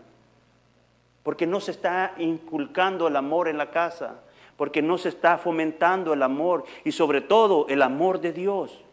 Porque 1.24 1.46
no 1.46 1.60
se 1.60 1.72
está 1.72 2.14
inculcando 2.18 3.08
el 3.08 3.16
amor 3.16 3.48
en 3.48 3.58
la 3.58 3.72
casa. 3.72 4.20
Porque 4.56 4.82
no 4.82 4.98
se 4.98 5.08
está 5.08 5.36
fomentando 5.36 6.12
el 6.12 6.22
amor 6.22 6.64
y 6.84 6.92
sobre 6.92 7.20
todo 7.20 7.66
el 7.68 7.82
amor 7.82 8.20
de 8.20 8.32
Dios. 8.32 8.84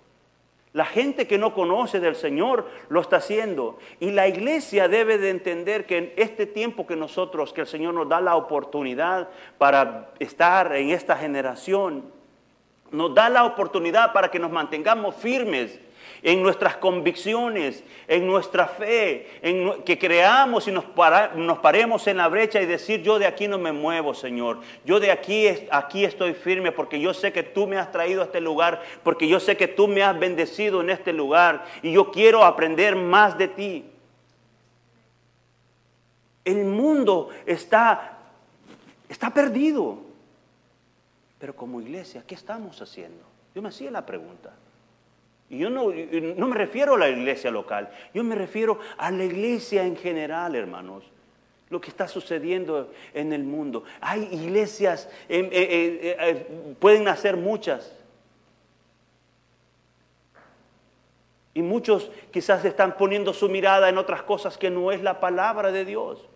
La 0.73 0.85
gente 0.85 1.27
que 1.27 1.37
no 1.37 1.53
conoce 1.53 1.99
del 1.99 2.15
Señor 2.15 2.67
lo 2.89 2.99
está 2.99 3.17
haciendo. 3.17 3.77
Y 3.99 4.09
la 4.09 4.27
iglesia 4.27 4.87
debe 4.87 5.19
de 5.19 5.29
entender 5.29 5.85
que 5.85 5.97
en 5.97 6.13
este 6.15 6.47
tiempo 6.47 6.87
que 6.87 6.95
nosotros, 6.95 7.53
que 7.53 7.61
el 7.61 7.67
Señor 7.67 7.93
nos 7.93 8.09
da 8.09 8.19
la 8.19 8.35
oportunidad 8.35 9.29
para 9.59 10.09
estar 10.17 10.75
en 10.75 10.89
esta 10.89 11.15
generación, 11.15 12.11
nos 12.89 13.13
da 13.13 13.29
la 13.29 13.45
oportunidad 13.45 14.13
para 14.13 14.31
que 14.31 14.39
nos 14.39 14.51
mantengamos 14.51 15.15
firmes 15.15 15.79
en 16.23 16.41
nuestras 16.41 16.77
convicciones, 16.77 17.83
en 18.07 18.25
nuestra 18.25 18.65
fe, 18.65 19.27
en 19.41 19.83
que 19.83 19.99
creamos 19.99 20.67
y 20.69 20.71
nos, 20.71 20.85
nos, 21.35 21.59
paremos 21.59 22.07
en 22.07 22.17
la 22.17 22.29
brecha 22.29 22.61
y 22.61 22.65
decir, 22.65 23.03
yo 23.03 23.19
de 23.19 23.25
aquí 23.25 23.49
no 23.49 23.59
me 23.59 23.73
muevo, 23.73 24.13
Señor. 24.13 24.61
Yo 24.85 25.01
de 25.01 25.11
aquí, 25.11 25.47
aquí 25.69 26.05
estoy 26.05 26.33
firme 26.33 26.71
porque 26.71 26.99
yo 26.99 27.13
sé 27.13 27.33
que 27.33 27.43
tú 27.43 27.67
me 27.67 27.77
has 27.77 27.91
traído 27.91 28.21
a 28.21 28.25
este 28.25 28.39
lugar, 28.39 28.81
porque 29.03 29.27
yo 29.27 29.41
sé 29.41 29.57
que 29.57 29.67
tú 29.67 29.89
me 29.89 30.01
has 30.01 30.17
bendecido 30.17 30.79
en 30.79 30.89
este 30.89 31.11
lugar 31.11 31.65
y 31.81 31.91
yo 31.91 32.09
quiero 32.09 32.45
aprender 32.45 32.95
más 32.95 33.37
de 33.37 33.49
ti. 33.49 33.85
El 36.45 36.63
mundo 36.63 37.29
está, 37.45 38.17
está 39.09 39.29
perdido. 39.29 39.97
Pero 41.37 41.53
como 41.53 41.81
iglesia, 41.81 42.23
¿qué 42.25 42.35
estamos 42.35 42.81
haciendo? 42.81 43.25
Yo 43.53 43.61
me 43.61 43.67
hacía 43.67 43.91
la 43.91 44.05
pregunta. 44.05 44.53
Y 45.49 45.59
yo 45.59 45.69
no, 45.69 45.91
no 45.91 46.47
me 46.47 46.55
refiero 46.55 46.95
a 46.95 46.97
la 46.97 47.09
iglesia 47.09 47.51
local, 47.51 47.89
yo 48.13 48.23
me 48.23 48.35
refiero 48.35 48.79
a 48.97 49.11
la 49.11 49.23
iglesia 49.23 49.85
en 49.85 49.95
general, 49.95 50.55
hermanos 50.55 51.03
lo 51.73 51.81
que 51.81 51.89
está 51.89 52.07
sucediendo 52.07 52.91
en 53.13 53.33
el 53.33 53.43
mundo. 53.43 53.83
Hay 53.99 54.29
iglesias, 54.31 55.09
eh, 55.27 55.49
eh, 55.51 56.15
eh, 56.19 56.75
pueden 56.79 57.03
nacer 57.03 57.35
muchas. 57.35 57.91
Y 61.55 61.61
muchos 61.61 62.09
quizás 62.31 62.63
están 62.63 62.95
poniendo 62.95 63.33
su 63.33 63.49
mirada 63.49 63.89
en 63.89 63.97
otras 63.97 64.23
cosas 64.23 64.57
que 64.57 64.69
no 64.69 64.91
es 64.91 65.01
la 65.01 65.19
palabra 65.19 65.71
de 65.71 65.83
Dios. 65.83 66.29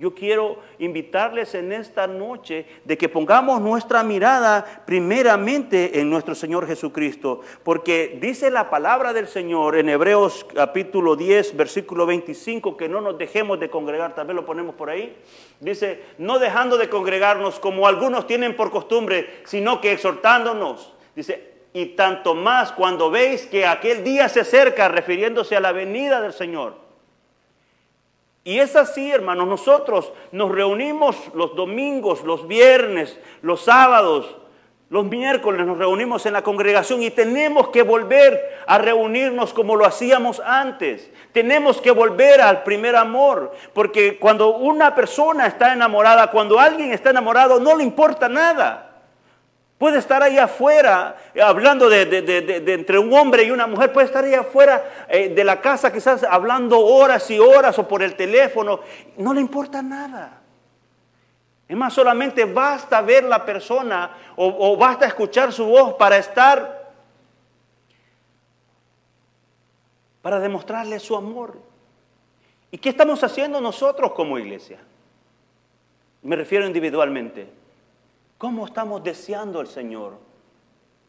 Yo 0.00 0.14
quiero 0.14 0.56
invitarles 0.78 1.54
en 1.54 1.72
esta 1.72 2.06
noche 2.06 2.64
de 2.86 2.96
que 2.96 3.10
pongamos 3.10 3.60
nuestra 3.60 4.02
mirada 4.02 4.82
primeramente 4.86 6.00
en 6.00 6.08
nuestro 6.08 6.34
Señor 6.34 6.66
Jesucristo, 6.66 7.42
porque 7.62 8.16
dice 8.18 8.50
la 8.50 8.70
palabra 8.70 9.12
del 9.12 9.28
Señor 9.28 9.76
en 9.76 9.90
Hebreos 9.90 10.46
capítulo 10.54 11.16
10, 11.16 11.54
versículo 11.54 12.06
25, 12.06 12.78
que 12.78 12.88
no 12.88 13.02
nos 13.02 13.18
dejemos 13.18 13.60
de 13.60 13.68
congregar, 13.68 14.14
tal 14.14 14.26
vez 14.26 14.36
lo 14.36 14.46
ponemos 14.46 14.74
por 14.74 14.88
ahí. 14.88 15.14
Dice, 15.60 16.02
no 16.16 16.38
dejando 16.38 16.78
de 16.78 16.88
congregarnos 16.88 17.60
como 17.60 17.86
algunos 17.86 18.26
tienen 18.26 18.56
por 18.56 18.70
costumbre, 18.70 19.42
sino 19.44 19.82
que 19.82 19.92
exhortándonos. 19.92 20.94
Dice, 21.14 21.52
y 21.74 21.94
tanto 21.94 22.34
más 22.34 22.72
cuando 22.72 23.10
veis 23.10 23.44
que 23.44 23.66
aquel 23.66 24.02
día 24.02 24.30
se 24.30 24.40
acerca, 24.40 24.88
refiriéndose 24.88 25.56
a 25.56 25.60
la 25.60 25.72
venida 25.72 26.22
del 26.22 26.32
Señor. 26.32 26.89
Y 28.42 28.58
es 28.58 28.74
así, 28.74 29.10
hermanos, 29.10 29.46
nosotros 29.46 30.12
nos 30.32 30.50
reunimos 30.50 31.16
los 31.34 31.54
domingos, 31.54 32.24
los 32.24 32.48
viernes, 32.48 33.18
los 33.42 33.62
sábados, 33.62 34.36
los 34.90 35.04
miércoles 35.04 35.64
nos 35.64 35.78
reunimos 35.78 36.26
en 36.26 36.32
la 36.32 36.42
congregación 36.42 37.00
y 37.00 37.10
tenemos 37.10 37.68
que 37.68 37.82
volver 37.82 38.58
a 38.66 38.76
reunirnos 38.78 39.52
como 39.52 39.76
lo 39.76 39.86
hacíamos 39.86 40.40
antes. 40.44 41.12
Tenemos 41.32 41.80
que 41.80 41.92
volver 41.92 42.40
al 42.40 42.64
primer 42.64 42.96
amor, 42.96 43.52
porque 43.72 44.18
cuando 44.18 44.56
una 44.56 44.92
persona 44.96 45.46
está 45.46 45.72
enamorada, 45.72 46.32
cuando 46.32 46.58
alguien 46.58 46.90
está 46.92 47.10
enamorado, 47.10 47.60
no 47.60 47.76
le 47.76 47.84
importa 47.84 48.28
nada. 48.28 48.89
Puede 49.80 49.96
estar 49.96 50.22
ahí 50.22 50.36
afuera, 50.36 51.16
eh, 51.32 51.40
hablando 51.40 51.88
de, 51.88 52.02
entre 52.66 52.98
un 52.98 53.10
hombre 53.14 53.44
y 53.44 53.50
una 53.50 53.66
mujer, 53.66 53.90
puede 53.94 54.08
estar 54.08 54.22
ahí 54.22 54.34
afuera 54.34 55.06
eh, 55.08 55.30
de 55.30 55.42
la 55.42 55.58
casa 55.62 55.90
quizás 55.90 56.22
hablando 56.22 56.78
horas 56.78 57.30
y 57.30 57.38
horas 57.38 57.78
o 57.78 57.88
por 57.88 58.02
el 58.02 58.14
teléfono. 58.14 58.80
No 59.16 59.32
le 59.32 59.40
importa 59.40 59.80
nada. 59.80 60.42
Es 61.66 61.74
más, 61.74 61.94
solamente 61.94 62.44
basta 62.44 63.00
ver 63.00 63.24
la 63.24 63.42
persona 63.42 64.10
o 64.36 64.76
basta 64.76 65.06
escuchar 65.06 65.50
su 65.50 65.64
voz 65.64 65.94
para 65.94 66.18
estar, 66.18 66.92
para 70.20 70.40
demostrarle 70.40 71.00
su 71.00 71.16
amor. 71.16 71.56
¿Y 72.70 72.76
qué 72.76 72.90
estamos 72.90 73.24
haciendo 73.24 73.62
nosotros 73.62 74.12
como 74.12 74.38
iglesia? 74.38 74.78
Me 76.20 76.36
refiero 76.36 76.66
individualmente. 76.66 77.59
¿Cómo 78.40 78.64
estamos 78.64 79.04
deseando 79.04 79.60
al 79.60 79.66
Señor? 79.66 80.14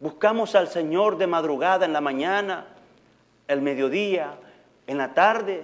Buscamos 0.02 0.54
al 0.54 0.68
Señor 0.68 1.18
de 1.18 1.28
madrugada, 1.28 1.86
en 1.86 1.94
la 1.94 2.02
mañana, 2.02 2.66
el 3.48 3.62
mediodía, 3.62 4.34
en 4.86 4.98
la 4.98 5.14
tarde. 5.14 5.64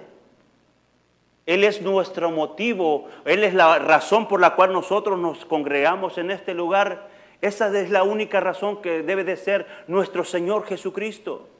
Él 1.44 1.64
es 1.64 1.82
nuestro 1.82 2.30
motivo, 2.30 3.10
Él 3.26 3.44
es 3.44 3.52
la 3.52 3.80
razón 3.80 4.28
por 4.28 4.40
la 4.40 4.54
cual 4.54 4.72
nosotros 4.72 5.18
nos 5.18 5.44
congregamos 5.44 6.16
en 6.16 6.30
este 6.30 6.54
lugar. 6.54 7.10
Esa 7.42 7.68
es 7.78 7.90
la 7.90 8.02
única 8.02 8.40
razón 8.40 8.80
que 8.80 9.02
debe 9.02 9.22
de 9.22 9.36
ser 9.36 9.66
nuestro 9.88 10.24
Señor 10.24 10.64
Jesucristo. 10.64 11.50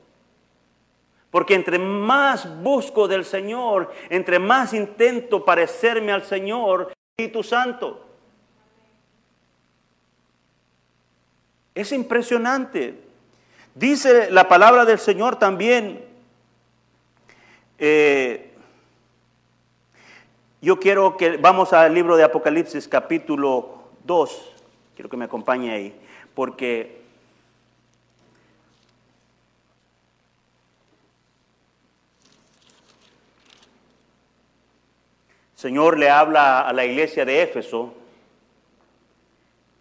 Porque 1.30 1.54
entre 1.54 1.78
más 1.78 2.62
busco 2.62 3.08
del 3.08 3.26
Señor, 3.26 3.92
entre 4.08 4.38
más 4.38 4.72
intento 4.72 5.44
parecerme 5.44 6.12
al 6.12 6.24
Señor, 6.24 6.94
Espíritu 7.14 7.42
Santo. 7.42 8.07
Es 11.78 11.92
impresionante. 11.92 12.98
Dice 13.76 14.32
la 14.32 14.48
palabra 14.48 14.84
del 14.84 14.98
Señor 14.98 15.36
también. 15.36 16.04
Eh, 17.78 18.52
yo 20.60 20.80
quiero 20.80 21.16
que 21.16 21.36
vamos 21.36 21.72
al 21.72 21.94
libro 21.94 22.16
de 22.16 22.24
Apocalipsis 22.24 22.88
capítulo 22.88 23.90
2. 24.02 24.54
Quiero 24.96 25.08
que 25.08 25.16
me 25.16 25.26
acompañe 25.26 25.70
ahí. 25.70 25.94
Porque 26.34 27.00
Señor 35.54 35.96
le 35.96 36.10
habla 36.10 36.62
a 36.62 36.72
la 36.72 36.84
iglesia 36.84 37.24
de 37.24 37.40
Éfeso 37.40 37.94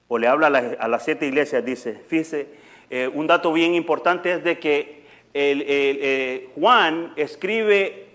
o 0.08 0.18
le 0.18 0.28
habla 0.28 0.48
a, 0.80 0.88
las 0.88 1.04
siete 1.04 1.26
iglesias, 1.26 1.64
dice, 1.66 2.02
fíjese, 2.08 2.48
eh, 2.90 3.10
un 3.14 3.28
dato 3.28 3.52
bien 3.52 3.76
importante 3.76 4.32
es 4.32 4.44
de 4.44 4.58
que 4.60 5.04
eh, 5.34 6.50
Juan 6.56 7.14
escribe 7.16 8.06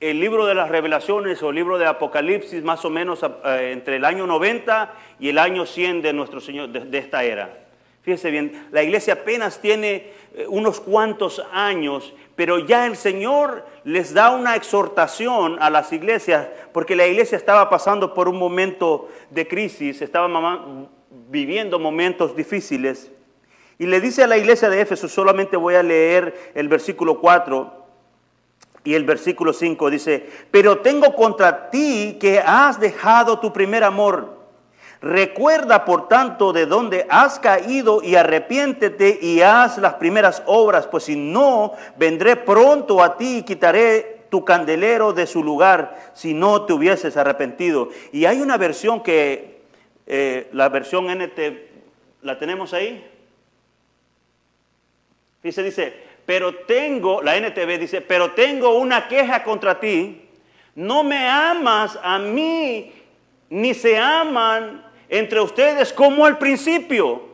el 0.00 0.18
libro 0.18 0.46
de 0.46 0.54
las 0.54 0.68
revelaciones 0.68 1.40
o 1.42 1.50
el 1.50 1.56
libro 1.56 1.78
de 1.78 1.86
Apocalipsis 1.86 2.64
más 2.64 2.84
o 2.84 2.90
menos 2.90 3.22
eh, 3.22 3.70
entre 3.72 3.96
el 3.96 4.04
año 4.04 4.26
90 4.26 4.92
y 5.20 5.28
el 5.28 5.38
año 5.38 5.64
100 5.64 6.02
de 6.02 6.12
nuestro 6.12 6.40
Señor, 6.40 6.70
de, 6.70 6.98
esta 6.98 7.22
era. 7.22 7.58
Fíjese 8.02 8.32
bien, 8.32 8.66
la 8.72 8.82
iglesia 8.82 9.14
apenas 9.14 9.60
tiene 9.60 10.10
unos 10.48 10.80
cuantos 10.80 11.40
años, 11.52 12.12
pero 12.34 12.58
ya 12.58 12.86
el 12.86 12.96
Señor 12.96 13.64
les 13.84 14.12
da 14.12 14.32
una 14.32 14.56
exhortación 14.56 15.56
a 15.60 15.70
las 15.70 15.92
iglesias, 15.92 16.48
porque 16.72 16.96
la 16.96 17.06
iglesia 17.06 17.38
estaba 17.38 17.70
pasando 17.70 18.12
por 18.12 18.28
un 18.28 18.40
momento 18.40 19.08
de 19.30 19.46
crisis, 19.46 20.02
estaba 20.02 20.26
viviendo 21.32 21.80
momentos 21.80 22.36
difíciles. 22.36 23.10
Y 23.78 23.86
le 23.86 24.00
dice 24.00 24.22
a 24.22 24.28
la 24.28 24.36
iglesia 24.36 24.68
de 24.68 24.82
Éfeso, 24.82 25.08
solamente 25.08 25.56
voy 25.56 25.74
a 25.74 25.82
leer 25.82 26.52
el 26.54 26.68
versículo 26.68 27.18
4 27.18 27.82
y 28.84 28.94
el 28.94 29.04
versículo 29.04 29.52
5, 29.52 29.90
dice, 29.90 30.28
pero 30.50 30.78
tengo 30.78 31.14
contra 31.16 31.70
ti 31.70 32.18
que 32.20 32.38
has 32.38 32.78
dejado 32.78 33.40
tu 33.40 33.52
primer 33.52 33.82
amor. 33.82 34.42
Recuerda, 35.00 35.84
por 35.84 36.06
tanto, 36.06 36.52
de 36.52 36.66
dónde 36.66 37.06
has 37.08 37.40
caído 37.40 38.02
y 38.02 38.14
arrepiéntete 38.14 39.18
y 39.20 39.40
haz 39.40 39.78
las 39.78 39.94
primeras 39.94 40.42
obras, 40.46 40.86
pues 40.86 41.04
si 41.04 41.16
no, 41.16 41.72
vendré 41.96 42.36
pronto 42.36 43.02
a 43.02 43.16
ti 43.16 43.38
y 43.38 43.42
quitaré 43.42 44.26
tu 44.28 44.44
candelero 44.44 45.12
de 45.12 45.26
su 45.26 45.42
lugar 45.42 46.12
si 46.14 46.34
no 46.34 46.66
te 46.66 46.72
hubieses 46.72 47.16
arrepentido. 47.16 47.88
Y 48.12 48.26
hay 48.26 48.40
una 48.40 48.58
versión 48.58 49.02
que 49.02 49.51
eh, 50.06 50.48
la 50.52 50.68
versión 50.68 51.06
NT, 51.06 51.38
¿la 52.22 52.38
tenemos 52.38 52.74
ahí? 52.74 53.04
Dice, 55.42 55.62
dice, 55.62 55.92
pero 56.24 56.54
tengo, 56.54 57.22
la 57.22 57.36
NTV 57.36 57.78
dice, 57.78 58.00
pero 58.00 58.32
tengo 58.32 58.78
una 58.78 59.08
queja 59.08 59.42
contra 59.42 59.80
ti, 59.80 60.28
no 60.74 61.02
me 61.02 61.28
amas 61.28 61.98
a 62.02 62.18
mí, 62.18 62.92
ni 63.50 63.74
se 63.74 63.98
aman 63.98 64.84
entre 65.08 65.40
ustedes 65.40 65.92
como 65.92 66.24
al 66.24 66.38
principio. 66.38 67.31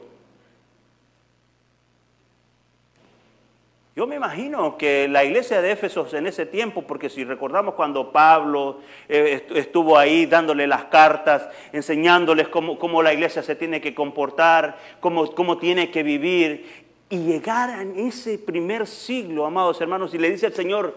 Yo 3.98 4.06
me 4.06 4.14
imagino 4.14 4.78
que 4.78 5.08
la 5.08 5.24
iglesia 5.24 5.60
de 5.60 5.72
Éfeso 5.72 6.06
en 6.12 6.28
ese 6.28 6.46
tiempo, 6.46 6.82
porque 6.82 7.10
si 7.10 7.24
recordamos 7.24 7.74
cuando 7.74 8.12
Pablo 8.12 8.78
eh, 9.08 9.44
estuvo 9.56 9.98
ahí 9.98 10.24
dándole 10.26 10.68
las 10.68 10.84
cartas, 10.84 11.48
enseñándoles 11.72 12.46
cómo, 12.46 13.02
la 13.02 13.12
iglesia 13.12 13.42
se 13.42 13.56
tiene 13.56 13.80
que 13.80 13.96
comportar, 13.96 14.78
cómo, 15.00 15.28
cómo 15.34 15.58
tiene 15.58 15.90
que 15.90 16.04
vivir, 16.04 16.86
y 17.10 17.24
llegar 17.24 17.70
a 17.70 17.82
ese 17.82 18.38
primer 18.38 18.86
siglo, 18.86 19.44
amados 19.44 19.80
hermanos, 19.80 20.14
y 20.14 20.18
le 20.18 20.30
dice 20.30 20.46
al 20.46 20.52
Señor, 20.52 20.94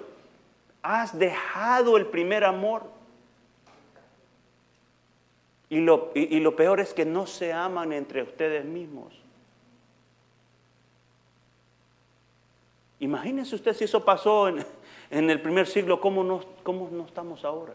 has 0.83 1.17
dejado 1.17 1.97
el 1.97 2.05
primer 2.05 2.43
amor. 2.43 2.83
Y 5.69 5.79
lo, 5.79 6.11
y 6.13 6.39
lo 6.39 6.55
peor 6.55 6.79
es 6.79 6.93
que 6.93 7.05
no 7.05 7.25
se 7.25 7.51
aman 7.51 7.93
entre 7.93 8.21
ustedes 8.21 8.63
mismos. 8.63 9.20
Imagínense 13.01 13.55
usted 13.55 13.73
si 13.73 13.85
eso 13.85 14.05
pasó 14.05 14.47
en, 14.47 15.29
el 15.29 15.41
primer 15.41 15.65
siglo, 15.65 15.99
¿cómo 15.99 16.23
no, 16.23 16.41
¿cómo 16.61 16.87
no 16.91 17.03
estamos 17.03 17.43
ahora? 17.43 17.73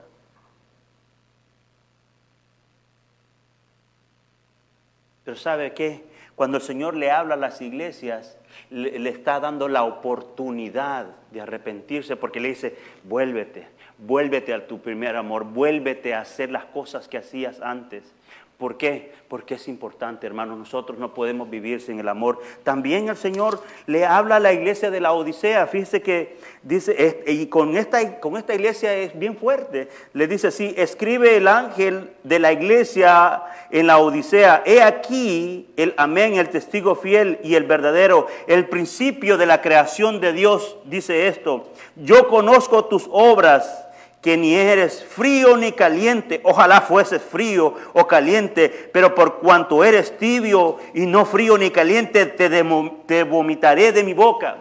Pero 5.25 5.37
¿sabe 5.37 5.75
qué? 5.75 6.05
Cuando 6.37 6.59
el 6.59 6.63
Señor 6.63 6.95
le 6.95 7.11
habla 7.11 7.35
a 7.35 7.39
las 7.39 7.61
iglesias, 7.61 8.39
le, 8.71 9.01
le, 9.01 9.11
está 9.11 9.41
dando 9.41 9.67
la 9.67 9.83
oportunidad 9.83 11.07
de 11.33 11.41
arrepentirse 11.41 12.15
porque 12.15 12.39
le 12.39 12.51
dice, 12.51 12.79
vuélvete, 13.03 13.67
vuélvete 13.99 14.55
a 14.55 14.69
tu 14.69 14.79
primer 14.81 15.17
amor, 15.17 15.43
vuélvete 15.43 16.15
a 16.15 16.21
hacer 16.21 16.53
las 16.53 16.67
cosas 16.67 17.09
que 17.09 17.19
hacías 17.19 17.61
antes. 17.61 18.15
¿Por 18.59 18.79
qué? 18.79 19.13
Porque 19.29 19.57
es 19.57 19.69
importante, 19.69 20.27
hermanos. 20.27 20.57
Nosotros 20.57 20.99
no 20.99 21.13
podemos 21.13 21.51
vivir 21.51 21.83
sin 21.83 22.01
el 22.01 22.09
amor. 22.09 22.41
También 22.65 23.11
el 23.11 23.17
Señor 23.17 23.63
le 23.87 24.07
habla 24.07 24.37
a 24.37 24.41
la 24.41 24.55
iglesia 24.55 24.91
de 24.91 24.99
la 24.99 25.13
Odisea. 25.13 25.67
Fíjese 25.67 26.01
que 26.01 26.39
dice, 26.63 27.23
y 27.27 27.47
con 27.49 27.77
esta, 27.77 28.19
con 28.19 28.39
esta 28.39 28.55
iglesia 28.55 28.95
es 28.95 29.19
bien 29.19 29.37
fuerte. 29.37 29.89
Le 30.15 30.27
dice 30.27 30.47
así, 30.47 30.75
escribe 30.79 31.37
el 31.37 31.49
ángel 31.49 32.13
de 32.25 32.39
la 32.39 32.51
iglesia 32.51 33.43
en 33.71 33.89
la 33.89 33.99
Odisea. 33.99 34.63
He 34.65 34.81
aquí 34.81 35.69
el 35.77 35.93
amén, 35.99 36.37
el 36.37 36.49
testigo 36.49 36.95
fiel 36.95 37.39
y 37.45 37.57
el 37.57 37.65
verdadero. 37.65 38.27
El 38.47 38.71
principio 38.71 39.37
de 39.37 39.45
la 39.45 39.61
creación 39.61 40.19
de 40.19 40.33
Dios 40.33 40.79
dice 40.87 41.29
esto. 41.29 41.71
Yo 41.97 42.29
conozco 42.29 42.87
tus 42.87 43.07
obras 43.11 43.86
que 44.27 44.37
ni 44.37 44.57
eres 44.57 45.05
frío 45.05 45.57
ni 45.57 45.71
caliente, 45.71 46.41
ojalá 46.43 46.81
fueses 46.81 47.23
frío 47.23 47.77
o 47.93 48.09
caliente, 48.09 48.91
pero 48.93 49.15
por 49.15 49.39
cuanto 49.39 49.85
eres 49.85 50.19
tibio 50.19 50.79
y 50.95 51.07
no 51.07 51.25
frío 51.25 51.57
ni 51.57 51.71
caliente, 51.71 52.27
te, 52.27 53.23
vomitaré 53.23 53.93
de 53.93 54.03
mi 54.03 54.15
boca. 54.15 54.57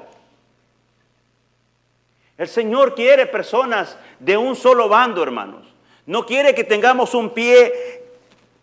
El 2.37 2.47
Señor 2.47 2.93
quiere 2.93 3.25
personas 3.25 3.97
de 4.19 4.37
un 4.37 4.55
solo 4.55 4.87
bando, 4.87 5.23
hermanos. 5.23 5.73
No 6.05 6.27
quiere 6.27 6.53
que 6.53 6.63
tengamos 6.63 7.15
un 7.15 7.31
pie 7.31 8.03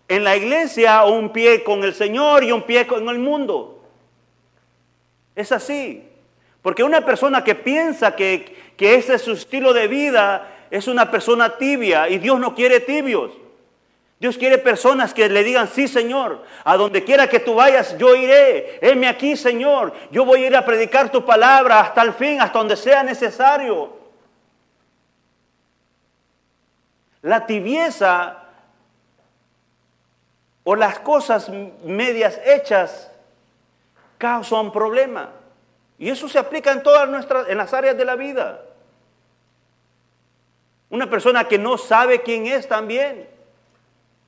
en 0.06 0.22
la 0.22 0.36
iglesia 0.36 1.02
o 1.02 1.14
un 1.14 1.30
pie 1.30 1.64
con 1.64 1.82
el 1.82 1.94
Señor 1.94 2.44
y 2.44 2.52
un 2.52 2.62
pie 2.62 2.86
con 2.86 3.08
el 3.08 3.18
mundo. 3.18 3.82
Es 5.34 5.50
así. 5.50 6.08
Porque 6.62 6.84
una 6.84 7.04
persona 7.04 7.42
que 7.42 7.56
piensa 7.56 8.14
que 8.14 8.54
ese 8.78 9.14
es 9.14 9.22
su 9.22 9.32
estilo 9.32 9.72
de 9.72 9.88
vida 9.88 10.51
es 10.72 10.88
una 10.88 11.10
persona 11.10 11.58
tibia 11.58 12.08
y 12.08 12.16
Dios 12.16 12.40
no 12.40 12.54
quiere 12.54 12.80
tibios. 12.80 13.30
Dios 14.18 14.38
quiere 14.38 14.56
personas 14.56 15.12
que 15.12 15.28
le 15.28 15.44
digan, 15.44 15.68
sí 15.68 15.86
Señor, 15.86 16.42
a 16.64 16.78
donde 16.78 17.04
quiera 17.04 17.28
que 17.28 17.40
tú 17.40 17.56
vayas, 17.56 17.98
yo 17.98 18.16
iré. 18.16 18.78
Heme 18.80 19.06
aquí, 19.06 19.36
Señor. 19.36 19.92
Yo 20.10 20.24
voy 20.24 20.44
a 20.44 20.46
ir 20.46 20.56
a 20.56 20.64
predicar 20.64 21.12
tu 21.12 21.26
palabra 21.26 21.80
hasta 21.80 22.00
el 22.00 22.14
fin, 22.14 22.40
hasta 22.40 22.58
donde 22.58 22.76
sea 22.76 23.02
necesario. 23.02 23.94
La 27.20 27.44
tibieza 27.44 28.44
o 30.64 30.74
las 30.74 31.00
cosas 31.00 31.50
medias 31.84 32.40
hechas 32.46 33.10
causan 34.16 34.72
problema. 34.72 35.28
Y 35.98 36.08
eso 36.08 36.30
se 36.30 36.38
aplica 36.38 36.72
en 36.72 36.82
todas 36.82 37.10
nuestras, 37.10 37.46
en 37.50 37.58
las 37.58 37.74
áreas 37.74 37.94
de 37.98 38.06
la 38.06 38.16
vida. 38.16 38.71
Una 40.92 41.08
persona 41.10 41.48
que 41.48 41.58
no 41.58 41.78
sabe 41.78 42.20
quién 42.20 42.46
es 42.46 42.68
también. 42.68 43.26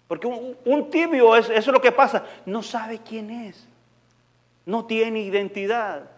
Porque 0.09 0.27
un, 0.27 0.91
tibio, 0.91 1.37
es, 1.37 1.49
eso 1.51 1.59
es 1.59 1.67
lo 1.75 1.81
que 1.81 1.93
pasa, 1.93 2.25
no 2.47 2.63
sabe 2.63 3.01
quién 3.07 3.31
es. 3.31 3.69
No 4.67 4.87
tiene 4.87 5.21
identidad. 5.21 6.11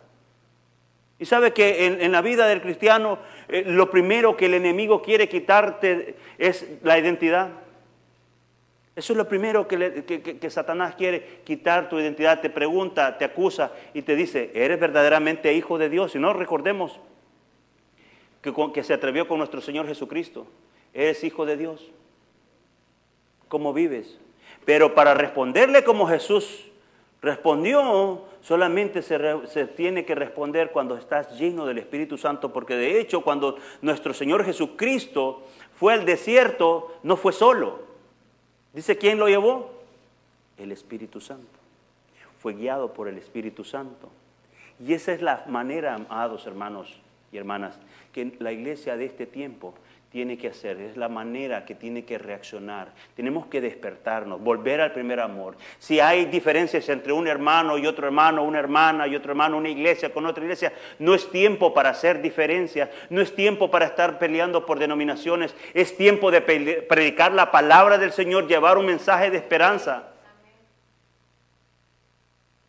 Y 1.18 1.24
sabe 1.26 1.52
que 1.52 1.86
en, 1.86 2.12
la 2.12 2.20
vida 2.22 2.46
del 2.46 2.62
cristiano 2.62 3.18
eh, 3.48 3.64
lo 3.66 3.90
primero 3.90 4.36
que 4.36 4.46
el 4.46 4.54
enemigo 4.54 5.02
quiere 5.02 5.28
quitarte 5.28 6.14
es 6.38 6.64
la 6.82 6.96
identidad. 6.98 7.48
Eso 8.94 9.12
es 9.14 9.16
lo 9.16 9.26
primero 9.28 9.66
que, 9.66 10.04
que- 10.06 10.22
que- 10.22 10.38
que 10.38 10.50
Satanás 10.50 10.94
quiere, 10.94 11.40
quitar 11.44 11.88
tu 11.88 11.98
identidad, 11.98 12.40
te 12.40 12.50
pregunta, 12.50 13.18
te 13.18 13.24
acusa 13.24 13.72
y 13.94 14.02
te 14.02 14.14
dice, 14.14 14.52
¿eres 14.54 14.78
verdaderamente 14.78 15.52
hijo 15.54 15.76
de 15.76 15.88
Dios? 15.88 16.14
Y 16.14 16.18
no 16.20 16.32
recordemos 16.32 17.00
que, 18.72 18.84
se 18.84 18.94
atrevió 18.94 19.26
con 19.26 19.38
nuestro 19.38 19.60
Señor 19.60 19.86
Jesucristo. 19.86 20.46
¿Eres 20.94 21.24
hijo 21.24 21.44
de 21.46 21.56
Dios? 21.56 21.90
¿Cómo 23.48 23.72
vives? 23.72 24.18
Pero 24.64 24.94
para 24.94 25.14
responderle 25.14 25.84
como 25.84 26.06
Jesús 26.06 26.64
respondió, 27.22 28.22
solamente 28.40 29.02
se, 29.02 29.18
se 29.46 29.66
tiene 29.66 30.04
que 30.04 30.14
responder 30.14 30.70
cuando 30.70 30.96
estás 30.96 31.38
lleno 31.38 31.66
del 31.66 31.78
Espíritu 31.78 32.18
Santo, 32.18 32.52
porque 32.52 32.76
de 32.76 33.00
hecho 33.00 33.22
cuando 33.22 33.56
nuestro 33.82 34.14
Señor 34.14 34.44
Jesucristo 34.44 35.42
fue 35.74 35.92
al 35.92 36.04
desierto, 36.04 36.94
no 37.02 37.16
fue 37.16 37.32
solo. 37.32 37.80
Dice, 38.72 38.96
¿quién 38.98 39.18
lo 39.18 39.28
llevó? 39.28 39.70
El 40.56 40.72
Espíritu 40.72 41.20
Santo. 41.20 41.46
Fue 42.40 42.54
guiado 42.54 42.92
por 42.92 43.08
el 43.08 43.18
Espíritu 43.18 43.64
Santo. 43.64 44.08
Y 44.78 44.92
esa 44.92 45.12
es 45.12 45.22
la 45.22 45.44
manera, 45.48 45.94
amados 45.94 46.46
hermanos 46.46 47.00
y 47.32 47.38
hermanas, 47.38 47.78
que 48.12 48.32
la 48.38 48.52
iglesia 48.52 48.96
de 48.96 49.04
este 49.04 49.26
tiempo 49.26 49.74
tiene 50.10 50.38
que 50.38 50.48
hacer, 50.48 50.80
es 50.80 50.96
la 50.96 51.10
manera 51.10 51.66
que 51.66 51.74
tiene 51.74 52.06
que 52.06 52.16
reaccionar. 52.16 52.88
Tenemos 53.14 53.48
que 53.48 53.60
despertarnos, 53.60 54.40
volver 54.40 54.80
al 54.80 54.92
primer 54.92 55.20
amor. 55.20 55.56
Si 55.78 56.00
hay 56.00 56.24
diferencias 56.24 56.88
entre 56.88 57.12
un 57.12 57.26
hermano 57.26 57.76
y 57.76 57.86
otro 57.86 58.06
hermano, 58.06 58.42
una 58.42 58.58
hermana 58.58 59.06
y 59.06 59.14
otro 59.14 59.32
hermano, 59.32 59.58
una 59.58 59.68
iglesia 59.68 60.14
con 60.14 60.24
otra 60.24 60.42
iglesia, 60.42 60.72
no 60.98 61.14
es 61.14 61.30
tiempo 61.30 61.74
para 61.74 61.90
hacer 61.90 62.22
diferencias, 62.22 62.88
no 63.10 63.20
es 63.20 63.34
tiempo 63.34 63.70
para 63.70 63.84
estar 63.84 64.18
peleando 64.18 64.64
por 64.64 64.78
denominaciones, 64.78 65.54
es 65.74 65.94
tiempo 65.96 66.30
de 66.30 66.40
predicar 66.40 67.32
la 67.32 67.50
palabra 67.50 67.98
del 67.98 68.12
Señor, 68.12 68.46
llevar 68.46 68.78
un 68.78 68.86
mensaje 68.86 69.30
de 69.30 69.36
esperanza. 69.36 70.15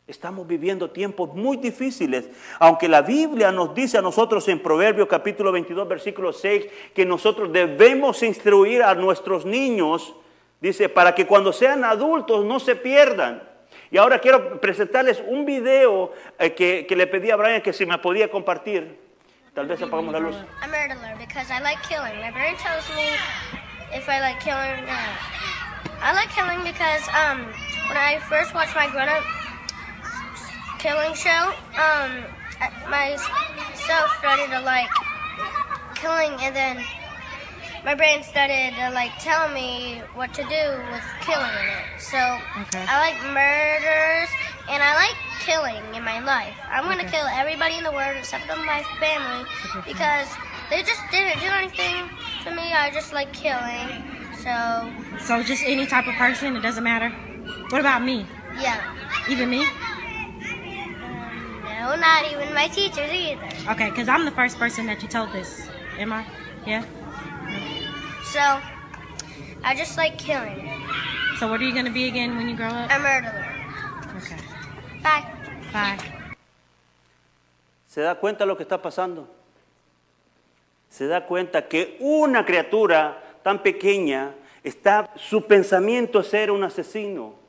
Estamos 0.08 0.48
viviendo 0.48 0.90
tiempos 0.90 1.34
muy 1.34 1.58
difíciles, 1.58 2.30
aunque 2.60 2.88
la 2.88 3.02
Biblia 3.02 3.52
nos 3.52 3.76
dice 3.76 3.98
a 3.98 4.02
nosotros 4.02 4.48
en 4.48 4.64
Proverbios 4.64 5.10
capítulo 5.10 5.52
22, 5.52 5.86
versículo 5.86 6.32
6, 6.32 6.66
que 6.96 7.06
nosotros 7.06 7.52
debemos 7.52 8.24
instruir 8.24 8.84
a 8.84 8.96
nuestros 8.96 9.46
niños, 9.46 10.16
dice, 10.62 10.88
para 10.88 11.14
que 11.14 11.28
cuando 11.28 11.52
sean 11.52 11.84
adultos 11.84 12.46
no 12.46 12.58
se 12.62 12.78
pierdan. 12.78 13.44
Y 13.92 13.98
ahora 13.98 14.20
quiero 14.20 14.62
presentarles 14.62 15.22
un 15.28 15.46
video 15.46 16.14
eh, 16.40 16.54
que, 16.54 16.96
le 16.96 17.08
pedí 17.08 17.30
a 17.30 17.36
Brian 17.36 17.62
que 17.62 17.74
si 17.74 17.86
me 17.86 17.98
podía 17.98 18.32
compartir. 18.32 18.98
Tal 19.54 19.68
vez 19.68 19.82
apagamos 19.82 20.14
la 20.14 20.20
luz. 20.20 20.38
I 26.00 26.14
like 26.14 26.30
killing 26.30 26.64
because 26.64 27.02
um, 27.10 27.40
when 27.90 27.98
I 27.98 28.20
first 28.30 28.54
watched 28.54 28.76
my 28.76 28.88
grown-up 28.88 29.24
killing 30.80 31.14
show, 31.14 31.54
um, 31.78 32.24
myself 32.90 34.10
started 34.20 34.50
to 34.52 34.62
like 34.62 34.90
killing, 35.96 36.34
and 36.42 36.56
then 36.56 36.84
my 37.86 37.96
brain 37.96 38.24
started 38.24 38.74
to 38.76 38.90
like 38.92 39.12
tell 39.20 39.50
me 39.50 40.02
what 40.14 40.34
to 40.34 40.44
do 40.44 40.64
with 40.92 41.04
killing 41.22 41.50
in 41.50 41.68
it. 41.70 42.02
So 42.02 42.18
Okay. 42.18 42.86
I 42.88 43.00
like 43.00 43.18
murders 43.34 44.30
and 44.70 44.84
I 44.84 44.94
like 44.96 45.16
killing 45.46 45.96
in 45.96 46.04
my 46.04 46.20
life. 46.20 46.56
I'm 46.70 46.84
gonna 46.86 47.10
kill 47.10 47.26
everybody 47.28 47.78
in 47.78 47.84
the 47.84 47.92
world 47.92 48.16
except 48.18 48.46
for 48.46 48.58
my 48.66 48.84
family 49.00 49.48
because 49.86 50.28
they 50.70 50.84
just 50.84 51.00
didn't 51.12 51.40
do 51.40 51.48
anything 51.48 52.10
to 52.44 52.52
me. 52.56 52.74
I 52.74 52.92
just 52.94 53.14
like 53.14 53.32
killing. 53.32 54.04
So 54.44 54.92
So 55.20 55.42
just 55.44 55.64
any 55.66 55.86
type 55.86 56.08
of 56.08 56.16
person, 56.16 56.56
it 56.56 56.62
doesn't 56.62 56.84
matter. 56.84 57.10
What 57.70 57.80
about 57.80 58.04
me? 58.04 58.26
yeah. 58.60 58.82
Even 59.30 59.50
me? 59.50 59.66
No, 61.88 61.96
not 61.96 62.30
even 62.30 62.54
my 62.54 62.68
teachers 62.68 63.10
either. 63.10 63.48
Okay, 63.72 63.90
because 63.90 64.10
I'm 64.10 64.26
the 64.26 64.32
first 64.32 64.60
person 64.60 64.88
that 64.88 65.02
you 65.02 65.08
told 65.08 65.32
this. 65.32 65.70
Am 65.98 66.12
I? 66.12 66.26
Yeah. 66.66 66.84
So 68.26 68.44
I 69.64 69.74
just 69.74 69.96
like 69.96 70.18
killing. 70.18 70.68
So 71.40 71.48
what 71.48 71.62
are 71.62 71.64
you 71.64 71.74
gonna 71.74 71.94
be 71.94 72.10
again 72.10 72.36
when 72.36 72.50
you 72.50 72.58
grow 72.58 72.68
up? 72.68 72.92
A 72.92 73.00
murderer. 73.00 73.48
Okay. 74.18 74.36
Bye. 75.02 75.24
Bye. 75.72 75.98
¿Se 77.88 78.02
da 78.02 78.16
cuenta 78.16 78.46
lo 78.46 78.58
que 78.58 78.64
está 78.64 78.82
pasando? 78.82 79.26
Se 80.90 81.08
da 81.08 81.26
cuenta 81.26 81.70
que 81.70 81.96
una 82.02 82.44
criatura 82.44 83.40
tan 83.44 83.64
pequeña 83.64 84.36
está, 84.62 85.10
su 85.16 85.48
pensamiento 85.48 86.20
es 86.20 86.28
ser 86.28 86.52
un 86.52 86.66
asesino. 86.66 87.47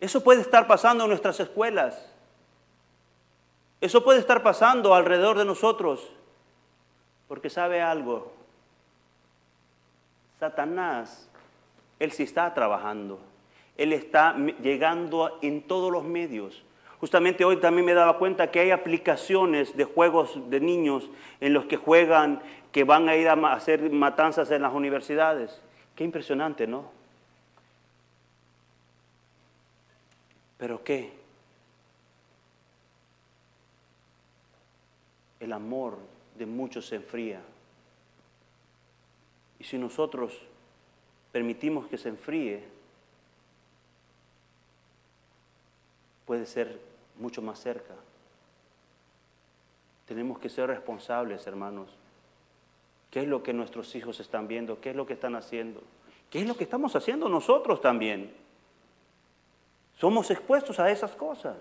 Eso 0.00 0.22
puede 0.22 0.40
estar 0.40 0.66
pasando 0.66 1.04
en 1.04 1.10
nuestras 1.10 1.40
escuelas. 1.40 2.12
Eso 3.80 4.04
puede 4.04 4.20
estar 4.20 4.42
pasando 4.42 4.94
alrededor 4.94 5.38
de 5.38 5.44
nosotros. 5.44 6.08
Porque 7.26 7.50
sabe 7.50 7.80
algo. 7.80 8.32
Satanás, 10.38 11.28
él 11.98 12.12
sí 12.12 12.22
está 12.22 12.54
trabajando. 12.54 13.18
Él 13.76 13.92
está 13.92 14.36
llegando 14.62 15.38
en 15.42 15.62
todos 15.62 15.92
los 15.92 16.04
medios. 16.04 16.64
Justamente 17.00 17.44
hoy 17.44 17.58
también 17.58 17.86
me 17.86 17.94
daba 17.94 18.18
cuenta 18.18 18.50
que 18.50 18.60
hay 18.60 18.70
aplicaciones 18.72 19.76
de 19.76 19.84
juegos 19.84 20.50
de 20.50 20.60
niños 20.60 21.08
en 21.40 21.54
los 21.54 21.66
que 21.66 21.76
juegan, 21.76 22.42
que 22.72 22.82
van 22.82 23.08
a 23.08 23.16
ir 23.16 23.28
a 23.28 23.34
hacer 23.52 23.90
matanzas 23.92 24.50
en 24.50 24.62
las 24.62 24.74
universidades. 24.74 25.62
Qué 25.94 26.02
impresionante, 26.04 26.66
¿no? 26.66 26.97
¿Pero 30.58 30.82
qué? 30.82 31.12
El 35.40 35.52
amor 35.52 35.96
de 36.36 36.46
muchos 36.46 36.86
se 36.86 36.96
enfría. 36.96 37.40
Y 39.60 39.64
si 39.64 39.78
nosotros 39.78 40.36
permitimos 41.32 41.86
que 41.86 41.96
se 41.96 42.08
enfríe, 42.08 42.64
puede 46.26 46.44
ser 46.44 46.80
mucho 47.18 47.40
más 47.40 47.60
cerca. 47.60 47.94
Tenemos 50.06 50.38
que 50.38 50.48
ser 50.48 50.66
responsables, 50.68 51.46
hermanos. 51.46 51.88
¿Qué 53.10 53.20
es 53.20 53.28
lo 53.28 53.42
que 53.42 53.52
nuestros 53.52 53.94
hijos 53.94 54.20
están 54.20 54.48
viendo? 54.48 54.80
¿Qué 54.80 54.90
es 54.90 54.96
lo 54.96 55.06
que 55.06 55.14
están 55.14 55.36
haciendo? 55.36 55.82
¿Qué 56.30 56.40
es 56.40 56.46
lo 56.46 56.56
que 56.56 56.64
estamos 56.64 56.94
haciendo 56.96 57.28
nosotros 57.28 57.80
también? 57.80 58.32
Somos 59.98 60.30
expuestos 60.30 60.78
a 60.78 60.90
esas 60.90 61.14
cosas. 61.16 61.56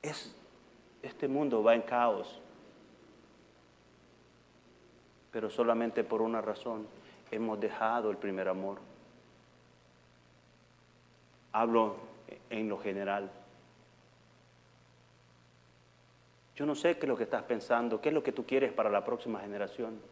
Es, 0.00 0.34
este 1.02 1.26
mundo 1.26 1.62
va 1.62 1.74
en 1.74 1.82
caos, 1.82 2.40
pero 5.32 5.50
solamente 5.50 6.04
por 6.04 6.22
una 6.22 6.40
razón. 6.40 6.86
Hemos 7.32 7.58
dejado 7.58 8.10
el 8.10 8.16
primer 8.16 8.46
amor. 8.46 8.78
Hablo 11.50 11.96
en 12.48 12.68
lo 12.68 12.78
general. 12.78 13.30
Yo 16.54 16.64
no 16.64 16.76
sé 16.76 16.96
qué 16.96 17.06
es 17.06 17.08
lo 17.08 17.16
que 17.16 17.24
estás 17.24 17.42
pensando, 17.42 18.00
qué 18.00 18.10
es 18.10 18.14
lo 18.14 18.22
que 18.22 18.32
tú 18.32 18.46
quieres 18.46 18.72
para 18.72 18.90
la 18.90 19.04
próxima 19.04 19.40
generación. 19.40 20.11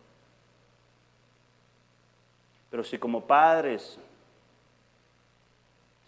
Pero 2.70 2.84
si 2.84 2.98
como 2.98 3.26
padres, 3.26 3.98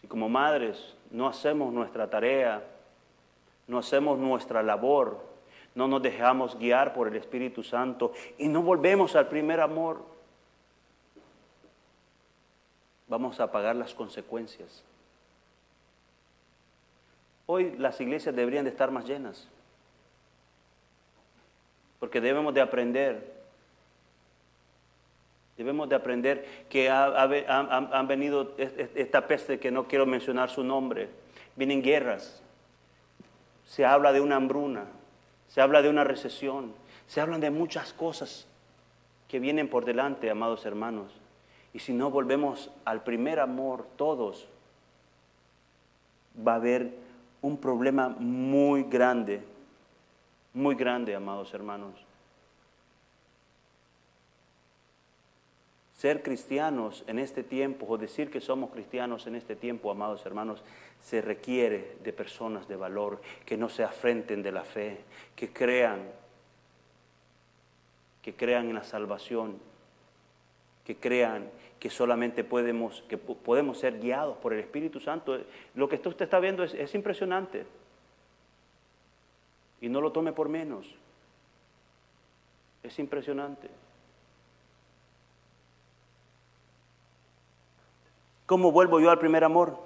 si 0.00 0.06
como 0.06 0.28
madres 0.28 0.94
no 1.10 1.26
hacemos 1.26 1.72
nuestra 1.72 2.08
tarea, 2.08 2.62
no 3.66 3.78
hacemos 3.78 4.18
nuestra 4.18 4.62
labor, 4.62 5.20
no 5.74 5.88
nos 5.88 6.02
dejamos 6.02 6.58
guiar 6.58 6.92
por 6.92 7.08
el 7.08 7.16
Espíritu 7.16 7.62
Santo 7.62 8.12
y 8.38 8.48
no 8.48 8.62
volvemos 8.62 9.16
al 9.16 9.28
primer 9.28 9.60
amor, 9.60 10.04
vamos 13.08 13.40
a 13.40 13.50
pagar 13.50 13.76
las 13.76 13.94
consecuencias. 13.94 14.84
Hoy 17.46 17.76
las 17.76 18.00
iglesias 18.00 18.34
deberían 18.34 18.64
de 18.64 18.70
estar 18.70 18.90
más 18.90 19.04
llenas, 19.04 19.48
porque 21.98 22.20
debemos 22.20 22.54
de 22.54 22.60
aprender, 22.60 23.31
debemos 25.62 25.88
de 25.88 25.94
aprender 25.96 26.44
que 26.68 26.90
ha- 26.90 27.06
ha- 27.06 27.88
han, 27.98 28.06
venido 28.08 28.52
es- 28.58 28.72
es- 28.76 28.90
esta 28.94 29.26
peste 29.26 29.58
que 29.58 29.70
no 29.70 29.86
quiero 29.88 30.06
mencionar 30.06 30.50
su 30.50 30.64
nombre, 30.64 31.08
vienen 31.56 31.82
guerras, 31.82 32.42
se 33.64 33.84
habla 33.84 34.12
de 34.12 34.20
una 34.20 34.36
hambruna, 34.36 34.86
se 35.48 35.60
habla 35.60 35.82
de 35.82 35.88
una 35.88 36.04
recesión, 36.04 36.72
se 37.06 37.20
hablan 37.20 37.40
de 37.40 37.50
muchas 37.50 37.92
cosas 37.92 38.46
que 39.28 39.38
vienen 39.38 39.68
por 39.68 39.84
delante, 39.84 40.30
amados 40.30 40.66
hermanos. 40.66 41.12
Y 41.72 41.78
si 41.78 41.92
no 41.94 42.10
volvemos 42.10 42.70
al 42.84 43.02
primer 43.02 43.40
amor, 43.40 43.86
todos, 43.96 44.46
va 46.46 46.52
a 46.52 46.56
haber 46.56 46.90
un 47.40 47.56
problema 47.56 48.08
muy 48.08 48.82
grande, 48.84 49.42
muy 50.52 50.74
grande, 50.74 51.14
amados 51.14 51.54
hermanos. 51.54 52.01
Ser 56.02 56.24
cristianos 56.24 57.04
en 57.06 57.20
este 57.20 57.44
tiempo 57.44 57.86
o 57.88 57.96
decir 57.96 58.28
que 58.28 58.40
somos 58.40 58.72
cristianos 58.72 59.28
en 59.28 59.36
este 59.36 59.54
tiempo, 59.54 59.88
amados 59.88 60.26
hermanos, 60.26 60.64
se 61.00 61.22
requiere 61.22 61.96
de 62.02 62.12
personas 62.12 62.66
de 62.66 62.74
valor 62.74 63.20
que 63.46 63.56
no 63.56 63.68
se 63.68 63.84
afrenten 63.84 64.42
de 64.42 64.50
la 64.50 64.64
fe, 64.64 64.98
que 65.36 65.52
crean, 65.52 66.00
que 68.20 68.34
crean 68.34 68.68
en 68.68 68.74
la 68.74 68.82
salvación, 68.82 69.60
que 70.84 70.96
crean 70.96 71.48
que 71.78 71.88
solamente 71.88 72.42
podemos, 72.42 73.02
que 73.02 73.16
podemos 73.16 73.78
ser 73.78 74.00
guiados 74.00 74.36
por 74.38 74.52
el 74.54 74.58
Espíritu 74.58 74.98
Santo. 74.98 75.38
Lo 75.76 75.88
que 75.88 76.02
usted 76.04 76.22
está 76.22 76.40
viendo 76.40 76.64
es, 76.64 76.74
es 76.74 76.96
impresionante. 76.96 77.64
Y 79.80 79.88
no 79.88 80.00
lo 80.00 80.10
tome 80.10 80.32
por 80.32 80.48
menos. 80.48 80.96
Es 82.82 82.98
impresionante. 82.98 83.70
¿Cómo 88.52 88.70
vuelvo 88.70 89.00
yo 89.00 89.10
al 89.10 89.18
primer 89.18 89.44
amor? 89.44 89.78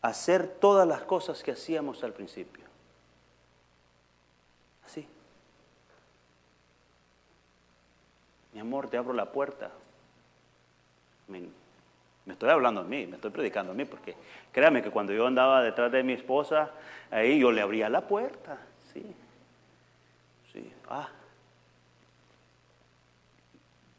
Hacer 0.00 0.48
todas 0.48 0.88
las 0.88 1.02
cosas 1.02 1.42
que 1.42 1.50
hacíamos 1.50 2.02
al 2.02 2.14
principio. 2.14 2.64
Así. 4.86 5.06
Mi 8.54 8.60
amor, 8.60 8.88
te 8.88 8.96
abro 8.96 9.12
la 9.12 9.30
puerta. 9.30 9.72
Me, 11.28 11.50
estoy 12.32 12.48
hablando 12.48 12.80
a 12.80 12.84
mí, 12.84 13.06
me 13.08 13.16
estoy 13.16 13.30
predicando 13.30 13.72
a 13.72 13.74
mí, 13.74 13.84
porque 13.84 14.16
créame 14.50 14.82
que 14.82 14.90
cuando 14.90 15.12
yo 15.12 15.26
andaba 15.26 15.60
detrás 15.60 15.92
de 15.92 16.02
mi 16.02 16.14
esposa, 16.14 16.70
ahí 17.10 17.40
yo 17.40 17.52
le 17.52 17.60
abría 17.60 17.90
la 17.90 18.08
puerta. 18.08 18.56
Sí. 18.90 19.04
Sí. 20.50 20.72
Ah. 20.88 21.10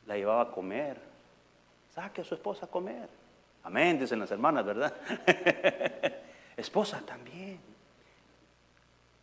La 0.08 0.18
llevaba 0.18 0.42
a 0.42 0.52
comer 0.52 1.05
Saque 1.96 2.22
a 2.22 2.24
su 2.26 2.36
esposa 2.36 2.66
a 2.66 2.70
comer. 2.70 3.08
Amén, 3.64 3.98
dicen 3.98 4.20
las 4.20 4.30
hermanas, 4.30 4.66
¿verdad? 4.66 4.94
esposa 6.58 7.02
también. 7.06 7.60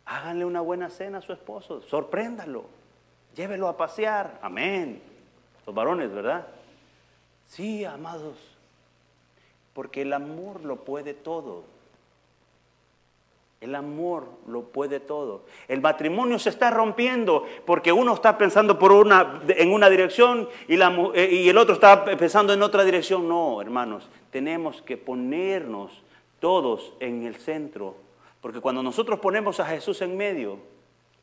Háganle 0.05 0.43
una 0.43 0.59
buena 0.59 0.89
cena 0.89 1.19
a 1.19 1.21
su 1.21 1.31
esposo, 1.31 1.81
sorpréndalo, 1.83 2.65
llévelo 3.35 3.67
a 3.67 3.77
pasear. 3.77 4.39
Amén. 4.41 5.01
Los 5.65 5.73
varones, 5.73 6.11
¿verdad? 6.11 6.47
Sí, 7.47 7.85
amados, 7.85 8.37
porque 9.73 10.01
el 10.01 10.11
amor 10.11 10.65
lo 10.65 10.83
puede 10.83 11.13
todo. 11.13 11.63
El 13.63 13.75
amor 13.75 14.27
lo 14.45 14.63
puede 14.63 14.99
todo. 14.99 15.45
El 15.69 15.79
matrimonio 15.79 16.37
se 16.37 16.49
está 16.49 16.69
rompiendo 16.69 17.45
porque 17.65 17.93
uno 17.93 18.13
está 18.13 18.37
pensando 18.37 18.77
en 19.47 19.71
una 19.71 19.89
dirección 19.89 20.49
y, 20.67 20.73
eh, 20.73 21.29
y 21.31 21.47
el 21.47 21.57
otro 21.57 21.73
está 21.73 22.03
pensando 22.03 22.51
en 22.51 22.61
otra 22.61 22.83
dirección. 22.83 23.25
No, 23.25 23.61
hermanos, 23.61 24.09
tenemos 24.31 24.81
que 24.81 24.97
ponernos 24.97 26.03
todos 26.41 26.91
en 26.99 27.25
el 27.25 27.37
centro. 27.37 27.95
Porque 28.41 28.59
cuando 28.59 28.83
nosotros 28.83 29.17
ponemos 29.21 29.61
a 29.61 29.65
Jesús 29.65 30.01
en 30.01 30.17
medio, 30.17 30.57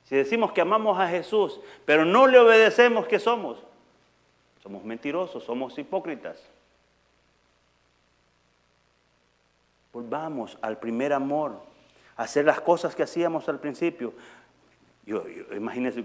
si 0.05 0.17
decimos 0.17 0.53
que 0.53 0.63
amamos 0.63 0.99
a 0.99 1.09
Jesús, 1.09 1.61
pero 1.85 2.07
no 2.07 2.27
le 2.27 2.39
obedecemos, 2.39 3.07
¿qué 3.07 3.19
somos? 3.19 3.59
Somos 4.63 4.83
mentirosos, 4.83 5.45
somos 5.45 5.77
hipócritas. 5.79 6.43
Volvamos 9.93 10.57
al 10.63 10.79
primer 10.79 11.13
amor 11.13 11.69
hacer 12.21 12.45
las 12.45 12.61
cosas 12.61 12.95
que 12.95 13.03
hacíamos 13.03 13.49
al 13.49 13.59
principio. 13.59 14.13
Yo, 15.07 15.25
imagínense, 15.57 16.05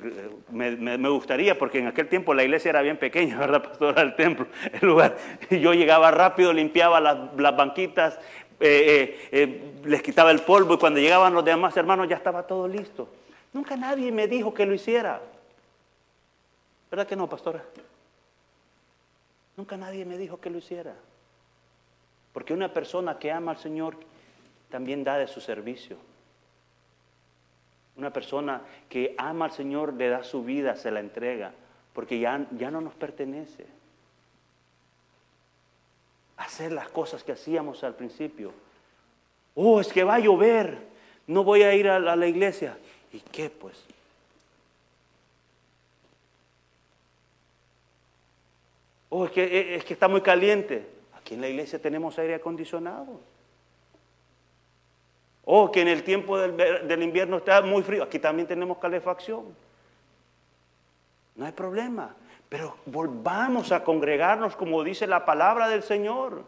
me, 0.49 1.09
gustaría, 1.09 1.57
porque 1.57 1.79
en 1.79 1.87
aquel 1.87 2.07
tiempo 2.07 2.33
la 2.33 2.43
iglesia 2.43 2.69
era 2.69 2.81
bien 2.81 2.97
pequeña, 2.97 3.37
¿verdad, 3.39 3.61
pastor? 3.61 3.99
El 3.99 4.15
templo, 4.15 4.47
el 4.71 4.87
lugar. 4.87 5.17
Yo 5.49 5.73
llegaba 5.73 6.11
rápido, 6.11 6.53
limpiaba 6.53 7.01
las, 7.01 7.55
banquitas, 7.57 8.15
eh, 8.61 9.19
eh, 9.29 9.29
eh, 9.31 9.73
les 9.83 10.01
quitaba 10.01 10.31
el 10.31 10.39
polvo 10.39 10.75
y 10.75 10.77
cuando 10.77 11.01
llegaban 11.01 11.33
los 11.33 11.43
demás 11.43 11.75
hermanos 11.75 12.07
ya 12.07 12.15
estaba 12.15 12.43
todo 12.43 12.65
listo. 12.65 13.09
Nunca 13.51 13.75
nadie 13.75 14.09
me 14.13 14.27
dijo 14.27 14.53
que 14.53 14.65
lo 14.65 14.73
hiciera. 14.73 15.21
¿Verdad 16.89 17.05
que 17.05 17.17
no, 17.17 17.27
pastora? 17.27 17.61
Nunca 19.57 19.75
nadie 19.75 20.05
me 20.05 20.17
dijo 20.17 20.39
que 20.39 20.49
lo 20.49 20.59
hiciera. 20.59 20.95
Porque 22.31 22.53
una 22.53 22.71
persona 22.71 23.19
que 23.19 23.33
ama 23.33 23.51
al 23.51 23.57
Señor 23.57 23.97
también 24.69 25.03
da 25.03 25.17
de 25.17 25.27
su 25.27 25.41
servicio. 25.41 25.97
Una 27.97 28.11
persona 28.11 28.61
que 28.89 29.15
ama 29.17 29.45
al 29.45 29.51
Señor 29.51 29.93
le 29.93 30.09
da 30.09 30.23
su 30.23 30.43
vida, 30.43 30.75
se 30.75 30.91
la 30.91 30.99
entrega, 30.99 31.53
porque 31.93 32.19
ya, 32.19 32.45
ya 32.51 32.69
no 32.69 32.81
nos 32.81 32.93
pertenece. 32.93 33.65
Hacer 36.37 36.73
las 36.73 36.89
cosas 36.89 37.23
que 37.23 37.31
hacíamos 37.31 37.83
al 37.83 37.95
principio. 37.95 38.53
Oh, 39.55 39.79
es 39.79 39.87
que 39.93 40.03
va 40.03 40.15
a 40.15 40.19
llover, 40.19 40.77
no 41.27 41.45
voy 41.45 41.63
a 41.63 41.73
ir 41.73 41.87
a 41.87 41.99
la, 41.99 42.27
iglesia. 42.27 42.77
¿Y 43.13 43.21
qué 43.21 43.49
pues? 43.49 43.81
Oh, 49.07 49.23
es 49.23 49.31
que, 49.31 49.75
es 49.75 49.85
que 49.85 49.93
está 49.93 50.09
muy 50.09 50.19
caliente. 50.19 50.85
Aquí 51.17 51.35
en 51.35 51.41
la 51.41 51.47
iglesia 51.47 51.79
tenemos 51.79 52.19
aire 52.19 52.35
acondicionado. 52.35 53.21
Oh, 55.45 55.71
que 55.71 55.81
en 55.81 55.87
el 55.87 56.03
tiempo 56.03 56.39
del, 56.39 57.03
invierno 57.03 57.37
está 57.37 57.61
muy 57.61 57.83
frío. 57.83 58.03
Aquí 58.03 58.17
también 58.17 58.47
tenemos 58.47 58.79
calefacción. 58.79 59.55
No 61.35 61.45
hay 61.45 61.51
problema. 61.51 62.15
Pero 62.49 62.75
volvamos 62.87 63.71
a 63.71 63.83
congregarnos 63.83 64.55
como 64.55 64.83
dice 64.83 65.05
la 65.05 65.23
palabra 65.23 65.69
del 65.69 65.83
Señor. 65.83 66.43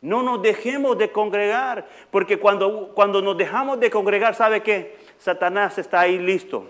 No 0.00 0.22
nos 0.22 0.42
dejemos 0.42 0.98
de 0.98 1.10
congregar, 1.10 1.88
porque 2.10 2.38
cuando, 2.38 2.92
cuando 2.94 3.22
nos 3.22 3.36
dejamos 3.38 3.80
de 3.80 3.90
congregar, 3.90 4.34
¿sabe 4.34 4.62
qué? 4.62 4.98
Satanás 5.18 5.78
está 5.78 6.00
ahí 6.00 6.18
listo. 6.18 6.66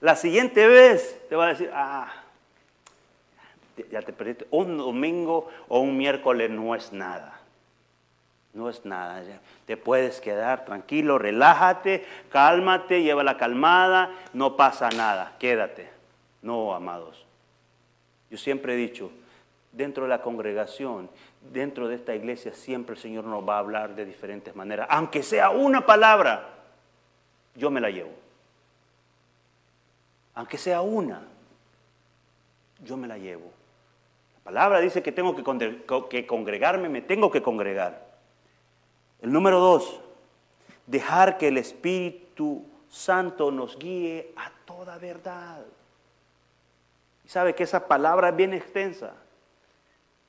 La 0.00 0.14
siguiente 0.14 0.68
vez 0.68 1.20
te 1.28 1.34
va 1.34 1.46
a 1.46 1.48
decir, 1.48 1.68
ah, 1.74 2.12
ya 3.90 4.02
te 4.02 4.12
perdiste, 4.12 4.46
un 4.50 4.78
domingo 4.78 5.48
o 5.68 5.80
un 5.80 5.96
miércoles 5.96 6.48
no 6.48 6.74
es 6.76 6.92
nada 6.92 7.35
no 8.56 8.70
es 8.70 8.84
nada. 8.84 9.22
Te 9.66 9.76
puedes 9.76 10.20
quedar 10.20 10.64
tranquilo, 10.64 11.18
relájate, 11.18 12.04
cálmate, 12.30 13.02
lleva 13.02 13.22
la 13.22 13.36
calmada, 13.36 14.10
no 14.32 14.56
pasa 14.56 14.88
nada, 14.90 15.34
quédate. 15.38 15.90
No, 16.42 16.74
amados. 16.74 17.26
Yo 18.30 18.38
siempre 18.38 18.74
he 18.74 18.76
dicho, 18.76 19.12
dentro 19.72 20.04
de 20.04 20.08
la 20.08 20.22
congregación, 20.22 21.10
dentro 21.52 21.86
de 21.86 21.96
esta 21.96 22.14
iglesia, 22.14 22.54
siempre 22.54 22.96
el 22.96 23.00
Señor 23.00 23.24
nos 23.24 23.46
va 23.46 23.56
a 23.56 23.60
hablar 23.60 23.94
de 23.94 24.04
diferentes 24.04 24.56
maneras. 24.56 24.86
Aunque 24.90 25.22
sea 25.22 25.50
una 25.50 25.84
palabra, 25.84 26.48
yo 27.54 27.70
me 27.70 27.80
la 27.80 27.90
llevo. 27.90 28.12
Aunque 30.34 30.56
sea 30.56 30.80
una, 30.80 31.22
yo 32.82 32.96
me 32.96 33.06
la 33.06 33.18
llevo. 33.18 33.52
La 34.36 34.40
palabra 34.44 34.80
dice 34.80 35.02
que 35.02 35.12
tengo 35.12 35.36
que 36.08 36.26
congregarme, 36.26 36.88
me 36.88 37.02
tengo 37.02 37.30
que 37.30 37.42
congregar. 37.42 38.05
El 39.22 39.32
número 39.32 39.60
dos, 39.60 40.00
dejar 40.86 41.38
que 41.38 41.48
el 41.48 41.58
Espíritu 41.58 42.64
Santo 42.88 43.50
nos 43.50 43.78
guíe 43.78 44.32
a 44.36 44.50
toda 44.64 44.98
verdad. 44.98 45.64
Y 47.24 47.28
sabe 47.28 47.54
que 47.54 47.64
esa 47.64 47.88
palabra 47.88 48.30
es 48.30 48.36
bien 48.36 48.54
extensa. 48.54 49.14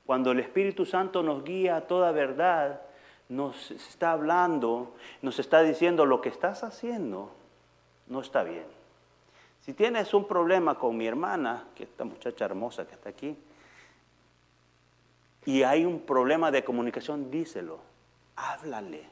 Cuando 0.06 0.32
el 0.32 0.40
Espíritu 0.40 0.86
Santo 0.86 1.22
nos 1.22 1.44
guía 1.44 1.76
a 1.76 1.80
toda 1.82 2.12
verdad, 2.12 2.80
nos 3.28 3.70
está 3.70 4.12
hablando, 4.12 4.94
nos 5.22 5.38
está 5.38 5.62
diciendo 5.62 6.06
lo 6.06 6.20
que 6.20 6.30
estás 6.30 6.64
haciendo 6.64 7.30
no 8.08 8.20
está 8.20 8.42
bien. 8.42 8.64
Si 9.60 9.74
tienes 9.74 10.14
un 10.14 10.26
problema 10.26 10.76
con 10.76 10.96
mi 10.96 11.06
hermana, 11.06 11.66
que 11.74 11.84
esta 11.84 12.04
muchacha 12.04 12.44
hermosa 12.44 12.86
que 12.86 12.94
está 12.94 13.10
aquí, 13.10 13.36
y 15.44 15.62
hay 15.62 15.84
un 15.84 16.00
problema 16.00 16.50
de 16.50 16.64
comunicación, 16.64 17.30
díselo 17.30 17.87
háblale. 18.38 19.02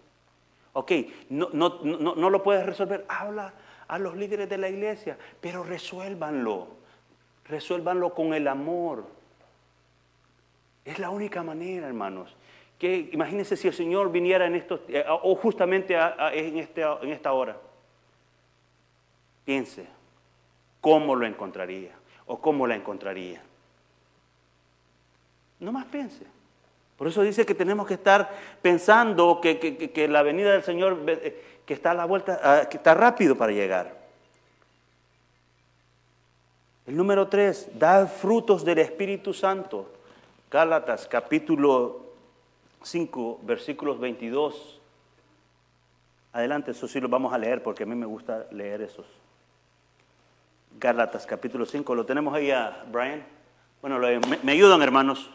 Ok, 0.72 0.92
no, 1.30 1.48
no, 1.52 1.80
no, 1.82 2.30
lo 2.30 2.42
puedes 2.42 2.64
resolver, 2.66 3.04
habla 3.08 3.54
a 3.88 3.98
los 3.98 4.14
líderes 4.16 4.48
de 4.48 4.58
la 4.58 4.68
iglesia, 4.68 5.16
pero 5.40 5.62
resuélvanlo. 5.62 6.68
Resuélvanlo 7.46 8.12
con 8.12 8.34
el 8.34 8.46
amor. 8.46 9.06
Es 10.84 10.98
la 10.98 11.10
única 11.10 11.42
manera, 11.42 11.86
hermanos. 11.86 12.36
Que 12.78 13.08
imagínense 13.12 13.56
si 13.56 13.68
el 13.68 13.74
Señor 13.74 14.12
viniera 14.12 14.46
en 14.46 14.54
estos, 14.54 14.80
eh, 14.88 15.04
o 15.08 15.34
justamente 15.36 15.96
en, 15.96 16.58
este, 16.58 16.82
en 16.82 17.10
esta 17.10 17.32
hora. 17.32 17.56
Piense, 19.46 19.86
¿cómo 20.80 21.14
lo 21.16 21.26
encontraría? 21.26 21.92
¿O 22.26 22.38
cómo 22.38 22.66
la 22.66 22.74
encontraría? 22.74 23.40
No 25.60 25.72
más 25.72 25.86
piense. 25.86 26.35
Por 26.96 27.08
eso 27.08 27.22
dice 27.22 27.44
que 27.44 27.54
tenemos 27.54 27.86
que 27.86 27.94
estar 27.94 28.30
pensando 28.62 29.40
que, 29.40 30.08
la 30.08 30.22
venida 30.22 30.52
del 30.52 30.62
Señor 30.62 31.04
eh, 31.06 31.60
que 31.66 31.74
está 31.74 31.90
a 31.90 31.94
la 31.94 32.06
vuelta, 32.06 32.40
ah, 32.42 32.68
que 32.68 32.78
está 32.78 32.94
rápido 32.94 33.36
para 33.36 33.52
llegar. 33.52 34.06
El 36.86 36.96
número 36.96 37.28
tres, 37.28 37.68
dar 37.74 38.08
frutos 38.08 38.64
del 38.64 38.78
Espíritu 38.78 39.34
Santo. 39.34 39.92
Gálatas 40.50 41.06
capítulo 41.08 42.12
5, 42.82 43.40
versículos 43.42 43.98
22. 43.98 44.80
Adelante, 46.32 46.70
eso 46.70 46.86
sí 46.86 47.00
lo 47.00 47.08
vamos 47.08 47.32
a 47.32 47.38
leer 47.38 47.62
porque 47.62 47.82
a 47.82 47.86
mí 47.86 47.94
me 47.94 48.06
gusta 48.06 48.46
leer 48.52 48.82
esos. 48.82 49.06
Gálatas 50.78 51.26
capítulo 51.26 51.66
5, 51.66 51.94
¿lo 51.94 52.06
tenemos 52.06 52.32
ahí 52.34 52.50
a 52.52 52.84
Brian? 52.90 53.26
Bueno, 53.82 53.98
me, 53.98 54.38
me 54.42 54.52
ayudan 54.52 54.80
hermanos. 54.80 55.30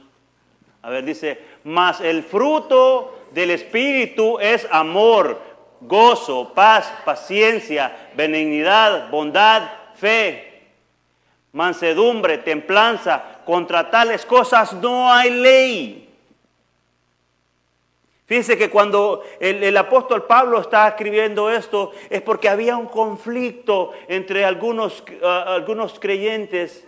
A 0.84 0.89
ver, 0.89 1.06
dice, 1.06 1.39
mas 1.63 2.02
el 2.02 2.24
fruto 2.24 3.20
del 3.32 3.52
Espíritu 3.52 4.39
es 4.39 4.67
amor, 4.72 5.39
gozo, 5.82 6.54
paz, 6.54 6.91
paciencia, 7.06 8.10
benignidad, 8.15 9.10
bondad, 9.10 9.70
fe, 9.96 10.63
mansedumbre, 11.52 12.39
templanza. 12.39 13.24
Contra 13.46 13.89
tales 13.89 14.26
cosas 14.26 14.74
no 14.74 15.12
hay 15.12 15.30
ley. 15.30 16.10
Fíjense 18.26 18.58
que 18.58 18.70
cuando 18.70 19.24
el, 19.41 19.76
apóstol 19.76 20.24
Pablo 20.24 20.62
está 20.62 20.88
escribiendo 20.88 21.52
esto 21.52 21.91
es 22.10 22.22
porque 22.22 22.48
había 22.48 22.78
un 22.78 22.86
conflicto 22.86 23.91
entre 24.08 24.46
algunos, 24.46 25.04
ah, 25.22 25.56
algunos 25.56 26.00
creyentes 26.00 26.88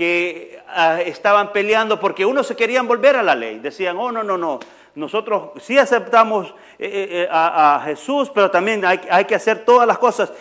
que 0.00 0.58
ah, 0.66 1.02
estaban 1.02 1.52
peleando 1.52 2.00
porque 2.00 2.24
unos 2.24 2.46
se 2.46 2.56
querían 2.56 2.88
volver 2.88 3.16
a 3.16 3.22
la 3.22 3.34
ley. 3.34 3.58
Decían, 3.58 3.98
oh, 3.98 4.10
no, 4.10 4.22
no, 4.22 4.38
no, 4.38 4.58
nosotros 4.94 5.50
sí 5.60 5.76
aceptamos 5.76 6.54
eh, 6.78 6.88
eh, 6.88 7.08
eh, 7.24 7.28
a, 7.30 7.82
Jesús, 7.84 8.30
pero 8.34 8.50
también 8.50 8.82
hay, 8.82 9.26
que 9.26 9.34
hacer 9.34 9.66
todas 9.66 9.86
las 9.86 9.98
cosas 9.98 10.32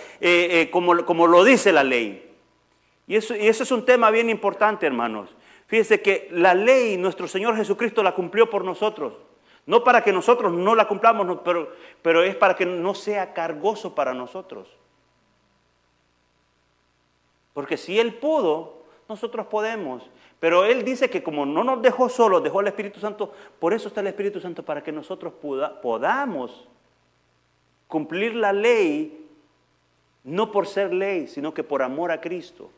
como, 0.72 1.04
como 1.04 1.28
lo 1.28 1.44
dice 1.44 1.74
la 1.74 1.84
ley. 1.84 2.26
Y 3.06 3.18
eso, 3.18 3.36
y 3.36 3.50
eso 3.50 3.64
es 3.64 3.72
un 3.74 3.84
tema 3.84 4.10
bien 4.12 4.30
importante, 4.30 4.86
hermanos. 4.86 5.30
Fíjense 5.68 6.02
que 6.02 6.30
la 6.32 6.54
ley, 6.54 6.96
nuestro 6.96 7.28
Señor 7.28 7.58
Jesucristo 7.58 8.02
la 8.02 8.14
cumplió 8.14 8.50
por 8.50 8.64
nosotros. 8.64 9.12
No 9.66 9.84
para 9.84 10.06
que 10.06 10.14
nosotros 10.14 10.54
no 10.54 10.74
la 10.74 10.88
cumplamos, 10.88 11.40
pero, 11.44 11.74
pero 12.02 12.24
es 12.24 12.34
para 12.34 12.56
que 12.56 12.66
no 12.66 12.96
sea 12.96 13.34
cargoso 13.34 13.94
para 13.94 14.14
nosotros. 14.14 14.70
Porque 17.54 17.76
si 17.76 18.00
Él 18.00 18.14
pudo, 18.14 18.79
nosotros 19.10 19.48
podemos. 19.48 20.10
Pero 20.40 20.64
Él 20.64 20.86
dice 20.86 21.10
que 21.10 21.22
como 21.22 21.46
no 21.46 21.64
nos 21.64 21.82
dejó 21.82 22.08
solos, 22.08 22.42
dejó 22.42 22.60
al 22.60 22.68
Espíritu 22.68 23.00
Santo, 23.00 23.34
por 23.60 23.74
eso 23.74 23.90
está 23.90 24.00
el 24.00 24.08
Espíritu 24.08 24.40
Santo, 24.40 24.64
para 24.64 24.82
que 24.82 24.92
nosotros 24.92 25.34
podamos 25.82 26.68
cumplir 27.88 28.36
la 28.36 28.54
ley, 28.54 29.28
no 30.24 30.52
por 30.52 30.68
ser 30.68 30.94
ley, 30.94 31.28
sino 31.28 31.54
que 31.54 31.64
por 31.64 31.82
amor 31.82 32.12
a 32.12 32.22
Cristo. 32.22 32.70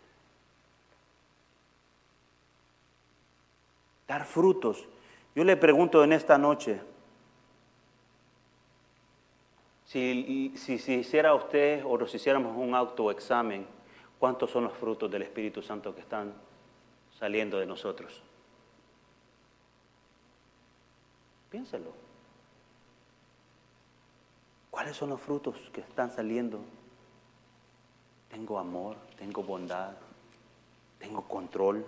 dar 4.11 4.25
frutos. 4.25 4.85
Yo 5.33 5.45
le 5.45 5.55
pregunto 5.55 6.03
en 6.03 6.11
esta 6.11 6.37
noche, 6.37 6.81
si, 9.85 10.51
si, 10.57 10.73
hiciera 10.73 11.33
usted 11.33 11.81
o 11.85 11.97
nos 11.97 12.13
hiciéramos 12.13 12.57
un 12.57 12.75
autoexamen, 12.75 13.65
¿cuántos 14.21 14.51
son 14.51 14.65
los 14.65 14.73
frutos 14.73 15.09
del 15.09 15.23
Espíritu 15.23 15.63
Santo 15.63 15.95
que 15.95 16.01
están 16.01 16.31
saliendo 17.17 17.57
de 17.57 17.65
nosotros? 17.65 18.21
Piénselo. 21.49 21.91
¿Cuáles 24.69 24.95
son 24.95 25.09
los 25.09 25.19
frutos 25.19 25.55
que 25.73 25.81
están 25.81 26.11
saliendo? 26.11 26.59
Tengo 28.29 28.59
amor, 28.59 28.95
tengo 29.17 29.41
bondad, 29.41 29.93
tengo 30.99 31.27
control, 31.27 31.83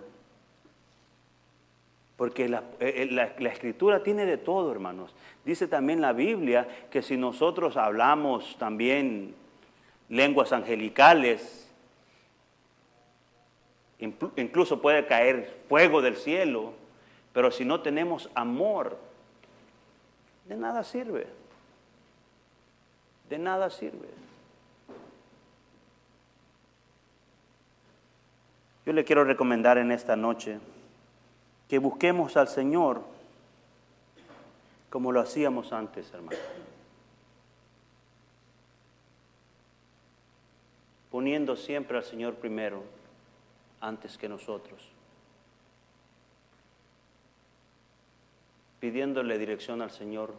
porque 2.16 2.46
eh, 2.46 2.60
eh, 2.80 3.08
la, 3.12 3.26
escritura 3.48 4.02
tiene 4.02 4.26
de 4.26 4.38
todo, 4.38 4.72
hermanos. 4.72 5.14
Dice 5.44 5.68
también 5.68 6.00
la 6.00 6.12
Biblia 6.12 6.88
que 6.90 7.00
si 7.00 7.16
nosotros 7.16 7.76
hablamos 7.76 8.56
también 8.58 9.36
lenguas 10.08 10.52
angelicales, 10.52 11.63
incluso 14.36 14.80
puede 14.80 15.06
caer 15.06 15.62
fuego 15.68 16.02
del 16.02 16.16
cielo, 16.16 16.72
pero 17.32 17.50
si 17.50 17.64
no 17.64 17.80
tenemos 17.80 18.30
amor, 18.34 18.98
de 20.46 20.56
nada 20.56 20.84
sirve. 20.84 21.26
De 23.28 23.38
nada 23.38 23.70
sirve. 23.70 24.08
Yo 28.86 28.92
le 28.92 29.04
quiero 29.04 29.24
recomendar 29.24 29.78
en 29.78 29.90
esta 29.90 30.14
noche 30.14 30.58
que 31.68 31.78
busquemos 31.78 32.36
al 32.36 32.48
Señor 32.48 33.02
como 34.90 35.10
lo 35.10 35.20
hacíamos 35.20 35.72
antes, 35.72 36.12
hermano. 36.12 36.38
Poniendo 41.10 41.56
siempre 41.56 41.96
al 41.96 42.04
Señor 42.04 42.34
primero, 42.34 42.84
antes 43.84 44.16
que 44.16 44.28
nosotros. 44.28 44.82
Pidiéndole 48.80 49.38
dirección 49.38 49.82
al 49.82 49.90
Señor, 49.90 50.34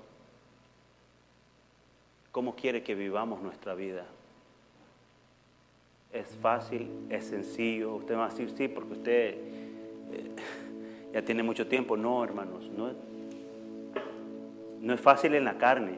cómo 2.31 2.55
quiere 2.55 2.84
que 2.84 2.95
vivamos 2.95 3.41
nuestra 3.41 3.75
vida. 3.75 4.05
Es 6.12 6.27
fácil, 6.41 7.08
es 7.10 7.25
sencillo. 7.25 7.95
Usted 7.95 8.15
va 8.15 8.25
a 8.25 8.29
decir 8.29 8.51
sí, 8.55 8.67
porque 8.67 8.93
usted... 8.93 9.36
Eh, 10.12 10.31
ya 11.13 11.21
tiene 11.21 11.43
mucho 11.43 11.67
tiempo. 11.67 11.95
No, 11.95 12.23
hermanos, 12.23 12.69
no, 12.69 12.91
no 14.81 14.93
es 14.93 14.99
fácil 14.99 15.36
en 15.36 15.45
la 15.45 15.58
carne. 15.58 15.97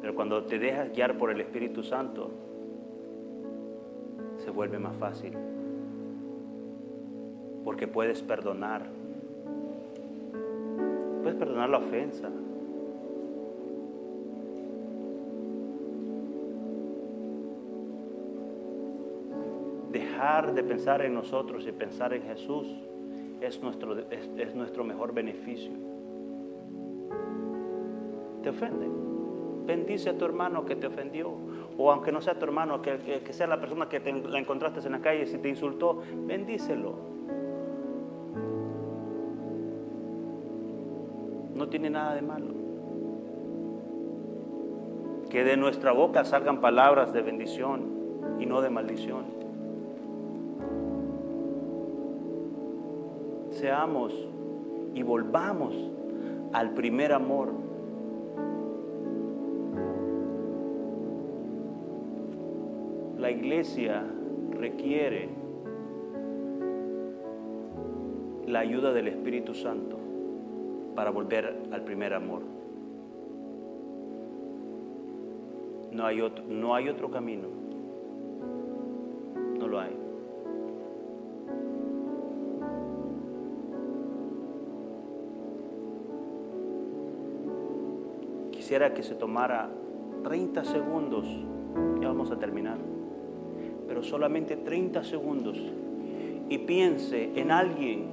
Pero 0.00 0.14
cuando 0.14 0.44
te 0.44 0.58
dejas 0.58 0.92
guiar 0.92 1.16
por 1.16 1.30
el 1.30 1.40
Espíritu 1.40 1.82
Santo, 1.82 2.30
se 4.46 4.52
vuelve 4.52 4.78
más 4.78 4.96
fácil. 4.96 5.32
Porque 7.64 7.88
puedes 7.88 8.22
perdonar. 8.22 8.86
Puedes 11.20 11.36
perdonar 11.36 11.68
la 11.68 11.78
ofensa. 11.78 12.30
Dejar 19.90 20.54
de 20.54 20.62
pensar 20.62 21.02
en 21.02 21.14
nosotros 21.14 21.66
y 21.66 21.72
pensar 21.72 22.14
en 22.14 22.22
Jesús 22.22 22.68
es 23.40 23.60
nuestro, 23.60 23.98
es, 23.98 24.54
nuestro 24.54 24.84
mejor 24.84 25.12
beneficio. 25.12 25.72
Te 28.44 28.50
ofende. 28.50 29.05
Bendice 29.66 30.10
a 30.10 30.18
tu 30.18 30.24
hermano 30.24 30.64
que 30.64 30.76
te 30.76 30.86
ofendió. 30.86 31.32
O 31.78 31.90
aunque 31.90 32.12
no 32.12 32.20
sea 32.20 32.38
tu 32.38 32.44
hermano, 32.44 32.80
que, 32.80 33.20
sea 33.30 33.46
la 33.46 33.60
persona 33.60 33.88
que 33.88 34.00
te, 34.00 34.12
la 34.12 34.38
encontraste 34.38 34.80
en 34.86 34.92
la 34.92 35.00
calle, 35.00 35.24
y 35.24 35.26
si 35.26 35.38
te 35.38 35.48
insultó, 35.48 36.02
bendícelo. 36.26 36.94
No 41.54 41.68
tiene 41.68 41.90
nada 41.90 42.14
de 42.14 42.22
malo. 42.22 42.54
Que 45.28 45.44
de 45.44 45.56
nuestra 45.56 45.92
boca 45.92 46.24
salgan 46.24 46.60
palabras 46.60 47.12
de 47.12 47.22
bendición 47.22 47.96
y 48.38 48.46
no 48.46 48.62
de 48.62 48.70
maldición. 48.70 49.36
seamos 53.56 54.12
y 54.94 55.02
volvamos 55.02 55.74
al 56.52 56.70
primer 56.74 57.12
amor. 57.12 57.65
Iglesia 63.36 64.04
requiere 64.50 65.28
la 68.46 68.60
ayuda 68.60 68.92
del 68.92 69.08
Espíritu 69.08 69.54
Santo 69.54 69.98
para 70.94 71.10
volver 71.10 71.68
al 71.70 71.82
primer 71.82 72.14
amor. 72.14 72.42
No 75.92 76.04
hay 76.04 76.20
otro, 76.20 76.44
no 76.44 76.74
hay 76.74 76.88
otro 76.88 77.10
camino. 77.10 77.48
No 79.58 79.66
lo 79.66 79.80
hay. 79.80 80.06
quisiera 88.66 88.92
que 88.92 89.04
se 89.04 89.14
tomara 89.14 89.70
30 90.24 90.64
segundos, 90.64 91.24
ya 92.00 92.08
vamos 92.08 92.32
a 92.32 92.36
terminar, 92.36 92.78
pero 93.86 94.02
solamente 94.02 94.56
30 94.56 95.04
segundos 95.04 95.58
y 96.48 96.58
piense 96.58 97.30
en 97.38 97.50
alguien 97.50 98.04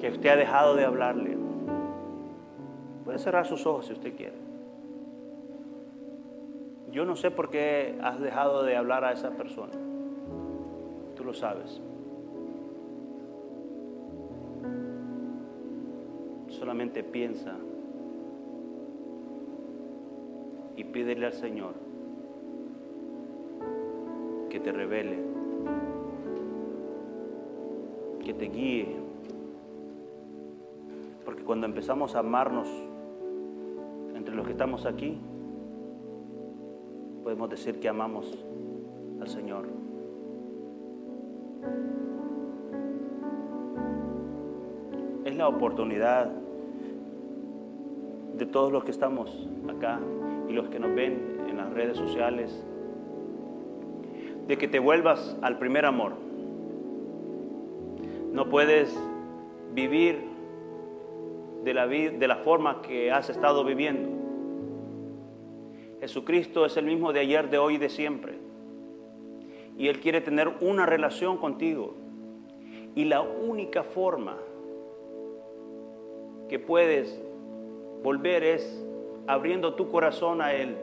que 0.00 0.10
usted 0.10 0.28
ha 0.28 0.36
dejado 0.36 0.74
de 0.76 0.84
hablarle. 0.84 1.36
Puede 3.04 3.18
cerrar 3.18 3.46
sus 3.46 3.66
ojos 3.66 3.86
si 3.86 3.92
usted 3.92 4.14
quiere. 4.16 4.36
Yo 6.92 7.04
no 7.04 7.16
sé 7.16 7.30
por 7.30 7.50
qué 7.50 7.98
has 8.02 8.20
dejado 8.20 8.62
de 8.62 8.76
hablar 8.76 9.04
a 9.04 9.12
esa 9.12 9.30
persona. 9.30 9.72
tú 11.16 11.24
lo 11.24 11.34
sabes. 11.34 11.80
Solamente 16.48 17.02
piensa 17.02 17.56
y 20.76 20.84
pídele 20.84 21.26
al 21.26 21.32
Señor 21.32 21.74
te 24.64 24.72
revele, 24.72 25.18
que 28.24 28.32
te 28.32 28.46
guíe. 28.46 28.96
Porque 31.24 31.44
cuando 31.44 31.66
empezamos 31.66 32.16
a 32.16 32.20
amarnos 32.20 32.66
entre 34.14 34.34
los 34.34 34.46
que 34.46 34.52
estamos 34.52 34.86
aquí, 34.86 35.18
podemos 37.22 37.50
decir 37.50 37.78
que 37.78 37.88
amamos 37.88 38.42
al 39.20 39.28
Señor. 39.28 39.66
Es 45.26 45.36
la 45.36 45.48
oportunidad 45.48 46.30
de 48.38 48.46
todos 48.46 48.72
los 48.72 48.82
que 48.84 48.90
estamos 48.90 49.46
acá 49.68 50.00
y 50.48 50.52
los 50.52 50.68
que 50.68 50.78
nos 50.78 50.94
ven 50.94 51.44
en 51.48 51.56
las 51.58 51.72
redes 51.72 51.96
sociales, 51.96 52.64
de 54.46 54.58
que 54.58 54.68
te 54.68 54.78
vuelvas 54.78 55.36
al 55.42 55.58
primer 55.58 55.86
amor. 55.86 56.12
No 58.32 58.48
puedes 58.48 58.94
vivir 59.72 60.20
de 61.64 61.74
la, 61.74 61.86
de 61.86 62.28
la 62.28 62.36
forma 62.36 62.82
que 62.82 63.10
has 63.10 63.30
estado 63.30 63.64
viviendo. 63.64 64.10
Jesucristo 66.00 66.66
es 66.66 66.76
el 66.76 66.84
mismo 66.84 67.12
de 67.12 67.20
ayer, 67.20 67.48
de 67.48 67.58
hoy 67.58 67.76
y 67.76 67.78
de 67.78 67.88
siempre. 67.88 68.34
Y 69.78 69.88
Él 69.88 70.00
quiere 70.00 70.20
tener 70.20 70.48
una 70.60 70.84
relación 70.84 71.38
contigo. 71.38 71.94
Y 72.94 73.04
la 73.06 73.22
única 73.22 73.82
forma 73.82 74.36
que 76.48 76.58
puedes 76.58 77.20
volver 78.02 78.44
es 78.44 78.84
abriendo 79.26 79.74
tu 79.74 79.90
corazón 79.90 80.42
a 80.42 80.52
Él. 80.52 80.76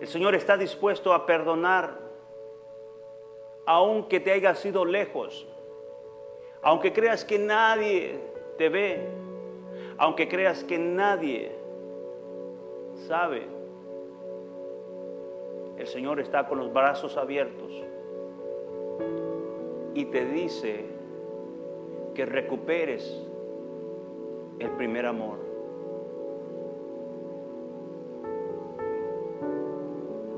El 0.00 0.06
Señor 0.06 0.34
está 0.34 0.56
dispuesto 0.56 1.12
a 1.12 1.26
perdonar 1.26 2.01
aunque 3.66 4.20
te 4.20 4.32
hayas 4.32 4.58
sido 4.58 4.84
lejos, 4.84 5.46
aunque 6.62 6.92
creas 6.92 7.24
que 7.24 7.38
nadie 7.38 8.18
te 8.58 8.68
ve, 8.68 9.06
aunque 9.98 10.28
creas 10.28 10.64
que 10.64 10.78
nadie 10.78 11.52
sabe. 13.06 13.46
El 15.76 15.86
Señor 15.86 16.20
está 16.20 16.46
con 16.46 16.58
los 16.58 16.72
brazos 16.72 17.16
abiertos 17.16 17.72
y 19.94 20.04
te 20.06 20.24
dice 20.26 20.84
que 22.14 22.26
recuperes 22.26 23.26
el 24.58 24.70
primer 24.72 25.06
amor. 25.06 25.41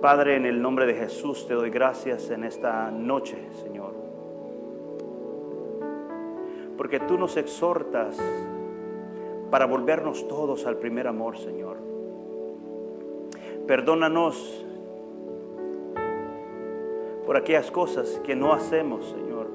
Padre, 0.05 0.37
en 0.37 0.45
el 0.45 0.61
nombre 0.61 0.85
de 0.85 0.93
Jesús 0.93 1.47
te 1.47 1.55
doy 1.55 1.71
gracias 1.71 2.29
en 2.29 2.45
esta 2.45 2.91
noche, 2.91 3.39
Señor. 3.63 3.95
Porque 6.77 7.01
tú 7.01 7.17
nos 7.17 7.39
exhortas 7.39 8.19
para 9.51 9.65
volvernos 9.65 10.29
todos 10.29 10.67
al 10.67 10.77
primer 10.77 11.09
amor, 11.09 11.39
Señor. 11.39 11.79
Perdónanos 13.67 14.67
por 17.25 17.39
aquellas 17.39 17.71
cosas 17.71 18.21
que 18.23 18.37
no 18.37 18.53
hacemos, 18.53 19.07
Señor. 19.07 19.47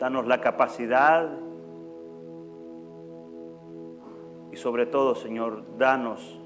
Danos 0.00 0.26
la 0.26 0.40
capacidad 0.40 1.30
y 4.50 4.56
sobre 4.56 4.86
todo, 4.86 5.14
Señor, 5.14 5.62
danos 5.78 6.40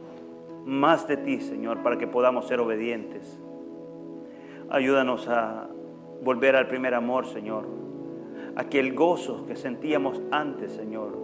más 0.68 1.08
de 1.08 1.16
ti, 1.16 1.40
Señor, 1.40 1.82
para 1.82 1.96
que 1.96 2.06
podamos 2.06 2.46
ser 2.46 2.60
obedientes. 2.60 3.40
Ayúdanos 4.68 5.26
a 5.26 5.66
volver 6.22 6.56
al 6.56 6.68
primer 6.68 6.94
amor, 6.94 7.26
Señor. 7.26 7.66
A 8.54 8.64
que 8.64 8.78
el 8.78 8.94
gozo 8.94 9.46
que 9.46 9.56
sentíamos 9.56 10.20
antes, 10.30 10.72
Señor, 10.72 11.16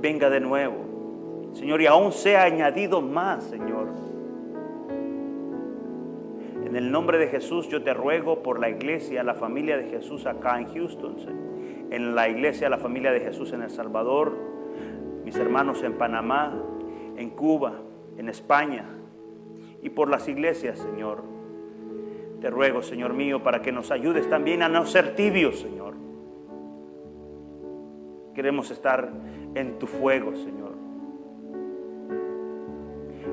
venga 0.00 0.30
de 0.30 0.40
nuevo. 0.40 1.50
Señor, 1.52 1.82
y 1.82 1.86
aún 1.86 2.12
sea 2.12 2.44
añadido 2.44 3.02
más, 3.02 3.44
Señor. 3.44 3.88
En 6.64 6.74
el 6.74 6.90
nombre 6.90 7.18
de 7.18 7.26
Jesús 7.26 7.68
yo 7.68 7.82
te 7.82 7.92
ruego 7.92 8.42
por 8.42 8.58
la 8.58 8.70
iglesia, 8.70 9.22
la 9.22 9.34
familia 9.34 9.76
de 9.76 9.90
Jesús 9.90 10.24
acá 10.24 10.58
en 10.58 10.72
Houston, 10.72 11.16
en 11.90 12.14
la 12.14 12.30
iglesia, 12.30 12.70
la 12.70 12.78
familia 12.78 13.12
de 13.12 13.20
Jesús 13.20 13.52
en 13.52 13.60
El 13.60 13.68
Salvador, 13.68 14.32
mis 15.26 15.36
hermanos 15.36 15.82
en 15.82 15.98
Panamá, 15.98 16.54
en 17.16 17.30
Cuba, 17.30 17.74
en 18.16 18.28
España 18.28 18.86
y 19.82 19.90
por 19.90 20.08
las 20.08 20.28
iglesias, 20.28 20.78
Señor. 20.78 21.22
Te 22.40 22.50
ruego, 22.50 22.82
Señor 22.82 23.12
mío, 23.12 23.42
para 23.42 23.62
que 23.62 23.72
nos 23.72 23.90
ayudes 23.90 24.28
también 24.28 24.62
a 24.62 24.68
no 24.68 24.84
ser 24.86 25.14
tibios, 25.14 25.60
Señor. 25.60 25.94
Queremos 28.34 28.70
estar 28.70 29.10
en 29.54 29.78
tu 29.78 29.86
fuego, 29.86 30.34
Señor. 30.34 30.72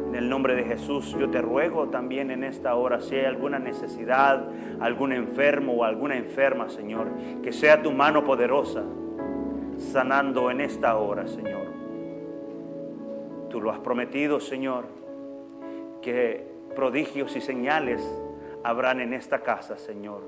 En 0.09 0.15
el 0.15 0.27
nombre 0.27 0.55
de 0.55 0.63
Jesús, 0.63 1.15
yo 1.19 1.29
te 1.29 1.41
ruego 1.41 1.89
también 1.89 2.31
en 2.31 2.43
esta 2.43 2.75
hora, 2.75 2.99
si 2.99 3.15
hay 3.15 3.25
alguna 3.25 3.59
necesidad, 3.59 4.47
algún 4.79 5.13
enfermo 5.13 5.73
o 5.73 5.83
alguna 5.83 6.17
enferma, 6.17 6.69
Señor, 6.69 7.07
que 7.43 7.51
sea 7.51 7.81
tu 7.81 7.91
mano 7.91 8.23
poderosa 8.23 8.83
sanando 9.77 10.51
en 10.51 10.61
esta 10.61 10.97
hora, 10.97 11.27
Señor. 11.27 11.68
Tú 13.49 13.61
lo 13.61 13.71
has 13.71 13.79
prometido, 13.79 14.39
Señor, 14.39 14.85
que 16.01 16.45
prodigios 16.75 17.35
y 17.35 17.41
señales 17.41 18.01
habrán 18.63 19.01
en 19.01 19.13
esta 19.13 19.41
casa, 19.41 19.77
Señor. 19.77 20.21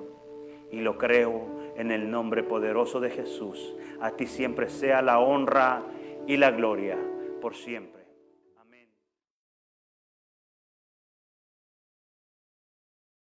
Y 0.72 0.80
lo 0.82 0.98
creo 0.98 1.74
en 1.76 1.92
el 1.92 2.10
nombre 2.10 2.44
poderoso 2.44 3.00
de 3.00 3.10
Jesús. 3.10 3.76
A 4.00 4.12
ti 4.12 4.26
siempre 4.26 4.70
sea 4.70 5.02
la 5.02 5.20
honra 5.20 5.84
y 6.28 6.38
la 6.38 6.52
gloria 6.52 6.98
por 7.42 7.56
siempre. 7.56 8.01